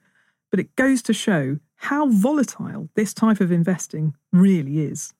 but 0.51 0.61
it 0.61 0.73
goes 0.77 1.01
to 1.01 1.11
show 1.11 1.59
how 1.75 2.07
volatile 2.07 2.87
this 2.95 3.13
type 3.13 3.41
of 3.41 3.51
investing 3.51 4.15
really 4.31 4.85
is. 4.85 5.13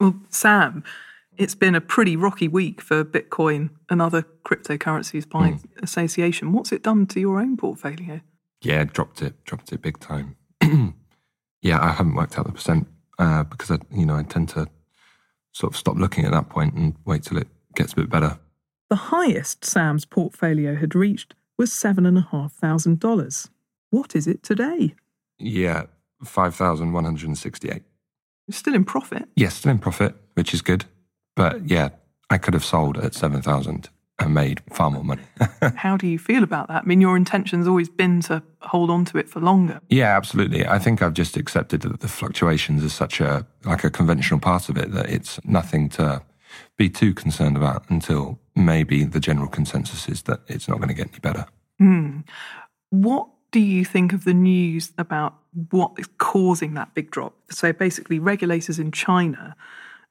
Well, 0.00 0.18
Sam, 0.30 0.82
it's 1.36 1.54
been 1.54 1.74
a 1.74 1.80
pretty 1.82 2.16
rocky 2.16 2.48
week 2.48 2.80
for 2.80 3.04
Bitcoin 3.04 3.68
and 3.90 4.00
other 4.00 4.24
cryptocurrencies 4.46 5.28
by 5.28 5.50
mm. 5.50 5.82
association. 5.82 6.52
What's 6.52 6.72
it 6.72 6.82
done 6.82 7.04
to 7.08 7.20
your 7.20 7.38
own 7.38 7.58
portfolio? 7.58 8.22
Yeah, 8.62 8.84
dropped 8.84 9.20
it, 9.20 9.44
dropped 9.44 9.74
it 9.74 9.82
big 9.82 10.00
time. 10.00 10.36
Yeah, 11.62 11.82
I 11.82 11.92
haven't 11.92 12.14
worked 12.14 12.38
out 12.38 12.46
the 12.46 12.52
percent 12.52 12.86
uh, 13.18 13.44
because 13.44 13.70
I, 13.70 13.78
you 13.92 14.06
know, 14.06 14.16
I 14.16 14.22
tend 14.22 14.48
to 14.50 14.68
sort 15.52 15.72
of 15.72 15.78
stop 15.78 15.96
looking 15.96 16.24
at 16.24 16.32
that 16.32 16.48
point 16.48 16.74
and 16.74 16.94
wait 17.04 17.24
till 17.24 17.38
it 17.38 17.48
gets 17.74 17.92
a 17.92 17.96
bit 17.96 18.10
better. 18.10 18.38
The 18.88 18.96
highest 18.96 19.64
Sam's 19.64 20.04
portfolio 20.04 20.74
had 20.74 20.94
reached 20.94 21.34
was 21.56 21.72
seven 21.72 22.06
and 22.06 22.18
a 22.18 22.26
half 22.30 22.52
thousand 22.52 23.00
dollars. 23.00 23.48
What 23.90 24.16
is 24.16 24.26
it 24.26 24.42
today? 24.42 24.94
Yeah, 25.38 25.84
five 26.24 26.54
thousand 26.54 26.92
one 26.92 27.04
hundred 27.04 27.28
and 27.28 27.38
sixty-eight. 27.38 27.82
Still 28.50 28.74
in 28.74 28.84
profit. 28.84 29.28
Yes, 29.36 29.54
still 29.54 29.70
in 29.70 29.78
profit, 29.78 30.14
which 30.34 30.52
is 30.52 30.62
good. 30.62 30.86
But 31.36 31.68
yeah, 31.68 31.90
I 32.30 32.38
could 32.38 32.54
have 32.54 32.64
sold 32.64 32.98
at 32.98 33.14
seven 33.14 33.42
thousand 33.42 33.90
and 34.20 34.34
made 34.34 34.60
far 34.70 34.90
more 34.90 35.02
money. 35.02 35.22
How 35.76 35.96
do 35.96 36.06
you 36.06 36.18
feel 36.18 36.42
about 36.42 36.68
that? 36.68 36.82
I 36.82 36.86
mean, 36.86 37.00
your 37.00 37.16
intention's 37.16 37.66
always 37.66 37.88
been 37.88 38.20
to 38.22 38.42
hold 38.60 38.90
on 38.90 39.04
to 39.06 39.18
it 39.18 39.28
for 39.28 39.40
longer. 39.40 39.80
Yeah, 39.88 40.16
absolutely. 40.16 40.66
I 40.66 40.78
think 40.78 41.02
I've 41.02 41.14
just 41.14 41.36
accepted 41.36 41.80
that 41.82 42.00
the 42.00 42.08
fluctuations 42.08 42.84
are 42.84 42.90
such 42.90 43.20
a 43.20 43.46
like 43.64 43.82
a 43.84 43.90
conventional 43.90 44.38
part 44.38 44.68
of 44.68 44.76
it 44.76 44.92
that 44.92 45.08
it's 45.08 45.42
nothing 45.44 45.88
to 45.90 46.22
be 46.76 46.88
too 46.88 47.14
concerned 47.14 47.56
about 47.56 47.88
until 47.88 48.38
maybe 48.54 49.04
the 49.04 49.20
general 49.20 49.48
consensus 49.48 50.08
is 50.08 50.22
that 50.22 50.40
it's 50.48 50.68
not 50.68 50.78
going 50.78 50.88
to 50.88 50.94
get 50.94 51.08
any 51.08 51.20
better. 51.20 51.46
Mm. 51.80 52.24
What 52.90 53.28
do 53.52 53.60
you 53.60 53.84
think 53.84 54.12
of 54.12 54.24
the 54.24 54.34
news 54.34 54.92
about 54.98 55.36
what 55.70 55.92
is 55.98 56.08
causing 56.18 56.74
that 56.74 56.94
big 56.94 57.10
drop? 57.10 57.34
So 57.50 57.72
basically, 57.72 58.18
regulators 58.18 58.78
in 58.78 58.92
China 58.92 59.56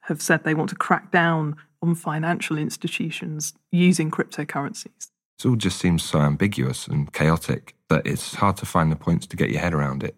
have 0.09 0.21
said 0.21 0.43
they 0.43 0.53
want 0.53 0.69
to 0.71 0.75
crack 0.75 1.11
down 1.11 1.55
on 1.81 1.95
financial 1.95 2.57
institutions 2.57 3.53
using 3.71 4.11
cryptocurrencies. 4.11 5.07
It 5.39 5.47
all 5.47 5.55
just 5.55 5.79
seems 5.79 6.03
so 6.03 6.19
ambiguous 6.19 6.87
and 6.87 7.11
chaotic 7.13 7.75
that 7.87 8.05
it's 8.05 8.35
hard 8.35 8.57
to 8.57 8.65
find 8.65 8.91
the 8.91 8.97
points 8.97 9.25
to 9.27 9.37
get 9.37 9.49
your 9.49 9.61
head 9.61 9.73
around 9.73 10.03
it. 10.03 10.15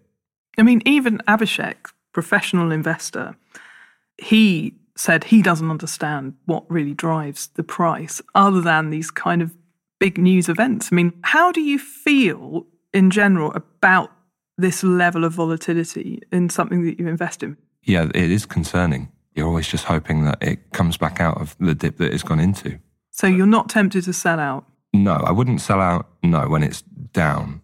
I 0.57 0.63
mean, 0.63 0.81
even 0.85 1.19
Abhishek, 1.27 1.91
professional 2.11 2.71
investor, 2.71 3.35
he 4.17 4.73
said 4.95 5.25
he 5.25 5.41
doesn't 5.41 5.69
understand 5.69 6.35
what 6.45 6.69
really 6.69 6.93
drives 6.93 7.47
the 7.55 7.63
price 7.63 8.21
other 8.35 8.61
than 8.61 8.89
these 8.89 9.11
kind 9.11 9.41
of 9.41 9.55
big 9.99 10.17
news 10.17 10.49
events. 10.49 10.89
I 10.91 10.95
mean, 10.95 11.13
how 11.23 11.51
do 11.51 11.61
you 11.61 11.79
feel 11.79 12.65
in 12.93 13.11
general 13.11 13.53
about 13.53 14.11
this 14.57 14.83
level 14.83 15.23
of 15.23 15.33
volatility 15.33 16.21
in 16.31 16.49
something 16.49 16.83
that 16.83 16.99
you 16.99 17.07
invest 17.07 17.43
in? 17.43 17.57
Yeah, 17.83 18.09
it 18.13 18.31
is 18.31 18.45
concerning 18.45 19.11
you're 19.35 19.47
always 19.47 19.67
just 19.67 19.85
hoping 19.85 20.25
that 20.25 20.41
it 20.41 20.71
comes 20.71 20.97
back 20.97 21.19
out 21.19 21.39
of 21.39 21.55
the 21.59 21.75
dip 21.75 21.97
that 21.97 22.13
it's 22.13 22.23
gone 22.23 22.39
into. 22.39 22.79
So 23.11 23.27
you're 23.27 23.45
not 23.45 23.69
tempted 23.69 24.03
to 24.05 24.13
sell 24.13 24.39
out? 24.39 24.65
No, 24.93 25.13
I 25.13 25.31
wouldn't 25.31 25.61
sell 25.61 25.79
out. 25.79 26.07
No, 26.23 26.47
when 26.47 26.63
it's 26.63 26.81
down, 26.81 27.61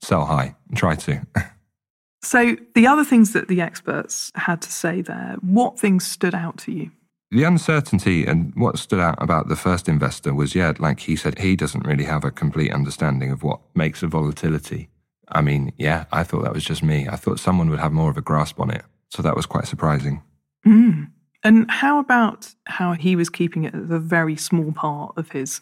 sell 0.00 0.26
high. 0.26 0.56
Try 0.74 0.96
to. 0.96 1.26
so 2.22 2.56
the 2.74 2.86
other 2.86 3.04
things 3.04 3.32
that 3.32 3.48
the 3.48 3.60
experts 3.60 4.32
had 4.34 4.60
to 4.62 4.72
say 4.72 5.02
there, 5.02 5.36
what 5.40 5.78
things 5.78 6.06
stood 6.06 6.34
out 6.34 6.58
to 6.58 6.72
you? 6.72 6.90
The 7.30 7.44
uncertainty 7.44 8.24
and 8.26 8.54
what 8.54 8.78
stood 8.78 9.00
out 9.00 9.20
about 9.20 9.48
the 9.48 9.56
first 9.56 9.88
investor 9.88 10.34
was, 10.34 10.54
yeah, 10.54 10.72
like 10.78 11.00
he 11.00 11.16
said, 11.16 11.38
he 11.38 11.56
doesn't 11.56 11.86
really 11.86 12.04
have 12.04 12.24
a 12.24 12.30
complete 12.30 12.72
understanding 12.72 13.32
of 13.32 13.42
what 13.42 13.60
makes 13.74 14.02
a 14.02 14.06
volatility. 14.06 14.88
I 15.28 15.40
mean, 15.40 15.72
yeah, 15.76 16.04
I 16.12 16.22
thought 16.22 16.44
that 16.44 16.52
was 16.52 16.64
just 16.64 16.82
me. 16.82 17.08
I 17.08 17.16
thought 17.16 17.40
someone 17.40 17.70
would 17.70 17.80
have 17.80 17.92
more 17.92 18.10
of 18.10 18.16
a 18.16 18.22
grasp 18.22 18.60
on 18.60 18.70
it. 18.70 18.84
So 19.10 19.22
that 19.22 19.34
was 19.34 19.46
quite 19.46 19.66
surprising. 19.66 20.22
Mm. 20.66 21.10
And 21.42 21.70
how 21.70 21.98
about 21.98 22.54
how 22.66 22.92
he 22.92 23.16
was 23.16 23.28
keeping 23.28 23.64
it 23.64 23.74
as 23.74 23.90
a 23.90 23.98
very 23.98 24.36
small 24.36 24.72
part 24.72 25.12
of 25.16 25.30
his 25.30 25.60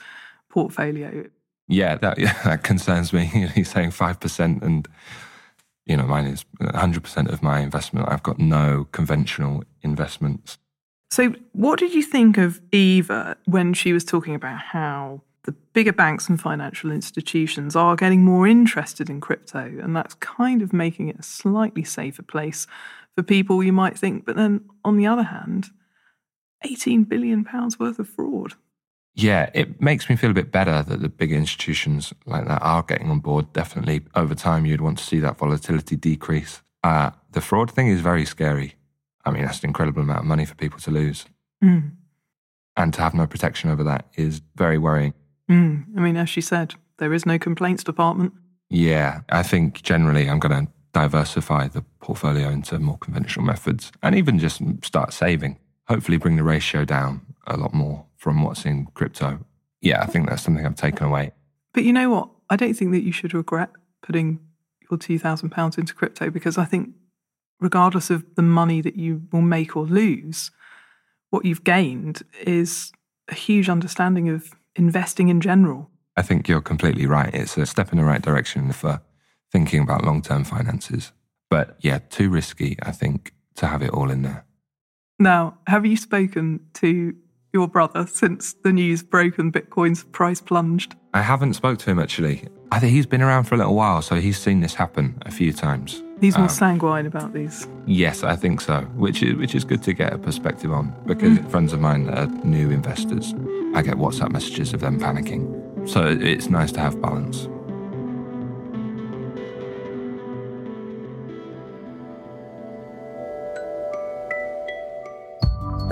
portfolio? 0.48 1.26
Yeah, 1.68 1.96
that, 1.96 2.18
yeah, 2.20 2.40
that 2.44 2.62
concerns 2.62 3.12
me. 3.12 3.24
He's 3.54 3.70
saying 3.70 3.90
5%, 3.90 4.62
and, 4.62 4.88
you 5.86 5.96
know, 5.96 6.04
mine 6.04 6.26
is 6.26 6.44
100% 6.60 7.32
of 7.32 7.42
my 7.42 7.60
investment. 7.60 8.08
I've 8.08 8.22
got 8.22 8.38
no 8.38 8.86
conventional 8.92 9.64
investments. 9.82 10.58
So, 11.10 11.34
what 11.52 11.78
did 11.78 11.92
you 11.92 12.02
think 12.02 12.38
of 12.38 12.60
Eva 12.72 13.36
when 13.44 13.74
she 13.74 13.92
was 13.92 14.02
talking 14.02 14.34
about 14.34 14.58
how 14.60 15.20
the 15.44 15.52
bigger 15.72 15.92
banks 15.92 16.28
and 16.28 16.40
financial 16.40 16.90
institutions 16.90 17.74
are 17.74 17.96
getting 17.96 18.24
more 18.24 18.46
interested 18.46 19.10
in 19.10 19.20
crypto, 19.20 19.58
and 19.82 19.94
that's 19.94 20.14
kind 20.14 20.62
of 20.62 20.72
making 20.72 21.08
it 21.08 21.18
a 21.18 21.22
slightly 21.22 21.84
safer 21.84 22.22
place 22.22 22.66
for 23.16 23.22
people 23.22 23.62
you 23.62 23.72
might 23.72 23.98
think. 23.98 24.24
But 24.24 24.36
then 24.36 24.68
on 24.84 24.96
the 24.96 25.06
other 25.06 25.24
hand, 25.24 25.66
18 26.64 27.04
billion 27.04 27.44
pounds 27.44 27.78
worth 27.78 27.98
of 27.98 28.08
fraud. 28.08 28.54
Yeah, 29.14 29.50
it 29.52 29.80
makes 29.80 30.08
me 30.08 30.16
feel 30.16 30.30
a 30.30 30.34
bit 30.34 30.50
better 30.50 30.82
that 30.82 31.02
the 31.02 31.08
big 31.08 31.32
institutions 31.32 32.14
like 32.24 32.46
that 32.46 32.62
are 32.62 32.82
getting 32.82 33.10
on 33.10 33.20
board. 33.20 33.52
Definitely 33.52 34.02
over 34.14 34.34
time, 34.34 34.64
you'd 34.64 34.80
want 34.80 34.98
to 34.98 35.04
see 35.04 35.20
that 35.20 35.38
volatility 35.38 35.96
decrease. 35.96 36.62
Uh, 36.82 37.10
the 37.30 37.42
fraud 37.42 37.70
thing 37.70 37.88
is 37.88 38.00
very 38.00 38.24
scary. 38.24 38.74
I 39.24 39.30
mean, 39.30 39.44
that's 39.44 39.60
an 39.60 39.68
incredible 39.68 40.02
amount 40.02 40.20
of 40.20 40.24
money 40.24 40.44
for 40.46 40.54
people 40.54 40.80
to 40.80 40.90
lose. 40.90 41.26
Mm. 41.62 41.92
And 42.76 42.94
to 42.94 43.02
have 43.02 43.14
no 43.14 43.26
protection 43.26 43.70
over 43.70 43.84
that 43.84 44.06
is 44.14 44.40
very 44.56 44.78
worrying. 44.78 45.12
Mm. 45.50 45.84
I 45.96 46.00
mean, 46.00 46.16
as 46.16 46.30
she 46.30 46.40
said, 46.40 46.74
there 46.98 47.12
is 47.12 47.26
no 47.26 47.38
complaints 47.38 47.84
department. 47.84 48.32
Yeah, 48.70 49.20
I 49.28 49.42
think 49.42 49.82
generally 49.82 50.28
I'm 50.28 50.38
going 50.38 50.66
to 50.66 50.72
diversify 50.92 51.68
the 51.68 51.82
portfolio 52.00 52.48
into 52.50 52.78
more 52.78 52.98
conventional 52.98 53.44
methods 53.44 53.92
and 54.02 54.14
even 54.14 54.38
just 54.38 54.60
start 54.82 55.12
saving. 55.12 55.58
Hopefully, 55.88 56.16
bring 56.16 56.36
the 56.36 56.42
ratio 56.42 56.84
down 56.84 57.22
a 57.46 57.56
lot 57.56 57.74
more 57.74 58.06
from 58.16 58.42
what's 58.42 58.64
in 58.64 58.86
crypto. 58.94 59.40
Yeah, 59.80 60.02
I 60.02 60.06
think 60.06 60.28
that's 60.28 60.42
something 60.42 60.64
I've 60.64 60.76
taken 60.76 61.06
away. 61.06 61.32
But 61.74 61.84
you 61.84 61.92
know 61.92 62.10
what? 62.10 62.28
I 62.50 62.56
don't 62.56 62.74
think 62.74 62.92
that 62.92 63.02
you 63.02 63.12
should 63.12 63.34
regret 63.34 63.70
putting 64.02 64.40
your 64.90 64.98
£2,000 64.98 65.78
into 65.78 65.94
crypto 65.94 66.30
because 66.30 66.58
I 66.58 66.64
think, 66.64 66.90
regardless 67.60 68.10
of 68.10 68.24
the 68.36 68.42
money 68.42 68.80
that 68.80 68.96
you 68.96 69.22
will 69.32 69.42
make 69.42 69.76
or 69.76 69.86
lose, 69.86 70.50
what 71.30 71.44
you've 71.44 71.64
gained 71.64 72.22
is 72.42 72.92
a 73.28 73.34
huge 73.34 73.68
understanding 73.68 74.28
of 74.28 74.50
investing 74.76 75.28
in 75.28 75.40
general. 75.40 75.90
I 76.16 76.22
think 76.22 76.46
you're 76.46 76.60
completely 76.60 77.06
right. 77.06 77.34
It's 77.34 77.56
a 77.56 77.66
step 77.66 77.90
in 77.90 77.98
the 77.98 78.04
right 78.04 78.20
direction 78.20 78.70
for 78.72 79.00
thinking 79.52 79.82
about 79.82 80.04
long 80.04 80.22
term 80.22 80.44
finances. 80.44 81.12
But 81.50 81.76
yeah, 81.80 81.98
too 81.98 82.30
risky, 82.30 82.78
I 82.82 82.92
think, 82.92 83.34
to 83.56 83.66
have 83.66 83.82
it 83.82 83.90
all 83.90 84.10
in 84.10 84.22
there. 84.22 84.46
Now, 85.18 85.58
have 85.66 85.84
you 85.86 85.96
spoken 85.96 86.60
to 86.74 87.14
your 87.52 87.68
brother 87.68 88.06
since 88.06 88.54
the 88.54 88.72
news 88.72 89.02
broke 89.02 89.38
and 89.38 89.52
Bitcoin's 89.52 90.04
price 90.04 90.40
plunged? 90.40 90.96
I 91.14 91.20
haven't 91.20 91.54
spoke 91.54 91.78
to 91.80 91.90
him 91.90 91.98
actually. 91.98 92.48
I 92.72 92.80
think 92.80 92.92
he's 92.92 93.04
been 93.06 93.20
around 93.20 93.44
for 93.44 93.54
a 93.54 93.58
little 93.58 93.74
while, 93.74 94.00
so 94.00 94.14
he's 94.16 94.38
seen 94.38 94.60
this 94.60 94.74
happen 94.74 95.22
a 95.26 95.30
few 95.30 95.52
times. 95.52 96.02
He's 96.22 96.36
more 96.38 96.44
um, 96.44 96.48
sanguine 96.48 97.04
about 97.04 97.34
these. 97.34 97.68
Yes, 97.84 98.22
I 98.22 98.36
think 98.36 98.62
so. 98.62 98.80
Which 98.96 99.22
is 99.22 99.34
which 99.34 99.54
is 99.54 99.64
good 99.64 99.82
to 99.82 99.92
get 99.92 100.12
a 100.12 100.18
perspective 100.18 100.72
on 100.72 100.94
because 101.04 101.38
mm. 101.38 101.50
friends 101.50 101.72
of 101.72 101.80
mine 101.80 102.08
are 102.08 102.26
new 102.44 102.70
investors. 102.70 103.34
I 103.74 103.82
get 103.82 103.96
WhatsApp 103.96 104.30
messages 104.30 104.72
of 104.72 104.80
them 104.80 104.98
panicking. 104.98 105.86
So 105.86 106.06
it's 106.06 106.48
nice 106.48 106.72
to 106.72 106.80
have 106.80 107.00
balance. 107.02 107.48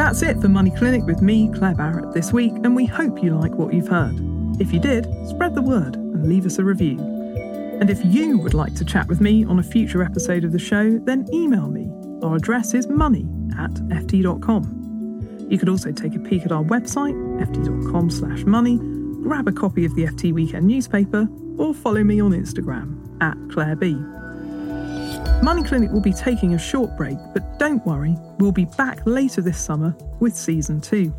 That's 0.01 0.23
it 0.23 0.41
for 0.41 0.49
Money 0.49 0.71
Clinic 0.71 1.05
with 1.05 1.21
me, 1.21 1.53
Claer 1.55 1.75
Barrett, 1.75 2.15
this 2.15 2.33
week, 2.33 2.55
and 2.65 2.75
we 2.75 2.87
hope 2.87 3.23
you 3.23 3.37
like 3.37 3.53
what 3.53 3.75
you've 3.75 3.89
heard. 3.89 4.15
If 4.59 4.73
you 4.73 4.81
did, 4.81 5.07
spread 5.29 5.55
the 5.55 5.61
word 5.61 5.97
and 5.97 6.27
leave 6.27 6.47
us 6.47 6.59
a 6.59 6.65
review. 6.65 6.99
And 6.99 7.91
if 7.91 8.03
you 8.03 8.39
would 8.39 8.55
like 8.55 8.75
to 8.77 8.85
chat 8.87 9.09
with 9.09 9.21
me 9.21 9.45
on 9.45 9.59
a 9.59 9.63
future 9.63 10.03
episode 10.03 10.43
of 10.43 10.53
the 10.53 10.59
show, 10.59 10.99
then 11.01 11.29
email 11.35 11.69
me. 11.69 11.93
Our 12.23 12.37
address 12.37 12.73
is 12.73 12.89
money 12.89 13.29
at 13.59 13.73
ft.com. 13.75 15.47
You 15.51 15.59
could 15.59 15.69
also 15.69 15.93
take 15.93 16.15
a 16.15 16.19
peek 16.19 16.47
at 16.47 16.51
our 16.51 16.65
website, 16.65 17.15
ft.com 17.39 18.09
slash 18.09 18.45
money, 18.45 18.79
grab 19.23 19.49
a 19.49 19.53
copy 19.53 19.85
of 19.85 19.95
the 19.97 20.07
FT 20.07 20.33
Weekend 20.33 20.67
newspaper, 20.67 21.29
or 21.59 21.75
follow 21.75 22.03
me 22.03 22.23
on 22.23 22.31
Instagram 22.31 22.97
at 23.21 23.37
Claer 23.53 23.77
B. 23.77 24.03
Money 25.43 25.63
Clinic 25.63 25.91
will 25.91 26.01
be 26.01 26.13
taking 26.13 26.55
a 26.55 26.59
short 26.59 26.97
break, 26.97 27.17
but 27.33 27.59
don't 27.59 27.85
worry, 27.87 28.15
we'll 28.39 28.53
be 28.53 28.67
back 28.67 29.01
later 29.07 29.41
this 29.41 29.59
summer 29.59 29.97
with 30.21 30.37
season 30.37 30.81
two. 30.81 31.15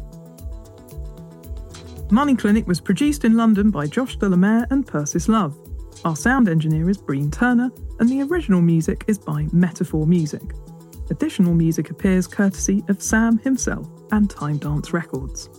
Money 2.11 2.35
Clinic 2.35 2.67
was 2.67 2.79
produced 2.79 3.25
in 3.25 3.37
London 3.37 3.71
by 3.71 3.87
Josh 3.87 4.17
de 4.17 4.29
la 4.29 4.35
Mare 4.35 4.67
and 4.69 4.85
Persis 4.85 5.27
Love. 5.27 5.57
Our 6.03 6.15
sound 6.15 6.49
engineer 6.49 6.89
is 6.89 6.97
Breen 6.97 7.31
Turner, 7.31 7.71
and 7.99 8.09
the 8.09 8.21
original 8.23 8.61
music 8.61 9.05
is 9.07 9.17
by 9.17 9.47
Metaphor 9.53 10.05
Music. 10.05 10.41
Additional 11.09 11.53
music 11.53 11.89
appears 11.89 12.27
courtesy 12.27 12.83
of 12.89 13.01
Sam 13.01 13.37
himself 13.39 13.87
and 14.11 14.29
Time 14.29 14.57
Dance 14.57 14.93
Records. 14.93 15.49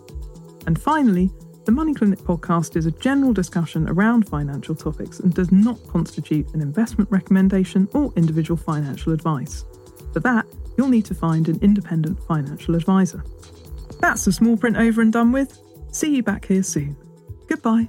And 0.67 0.81
finally, 0.81 1.31
the 1.65 1.73
Money 1.73 1.95
Clinic 1.95 2.19
podcast 2.19 2.77
is 2.77 2.87
a 2.87 2.91
general 2.91 3.33
discussion 3.33 3.89
around 3.89 4.29
financial 4.29 4.75
topics 4.75 5.21
and 5.21 5.33
does 5.33 5.53
not 5.53 5.79
constitute 5.87 6.53
an 6.55 6.61
investment 6.61 7.09
recommendation 7.11 7.89
or 7.95 8.13
individual 8.17 8.57
financial 8.57 9.13
advice. 9.13 9.65
For 10.13 10.21
that, 10.21 10.47
you'll 10.77 10.89
need 10.89 11.05
to 11.07 11.15
find 11.15 11.49
an 11.49 11.61
independent 11.63 12.23
financial 12.25 12.75
advisor. 12.75 13.25
That's 14.01 14.25
the 14.25 14.33
small 14.33 14.57
print 14.57 14.77
over 14.77 15.01
and 15.01 15.13
done 15.13 15.31
with. 15.31 15.59
See 15.93 16.17
you 16.17 16.23
back 16.23 16.47
here 16.47 16.65
soon. 16.65 16.97
Goodbye. 17.47 17.89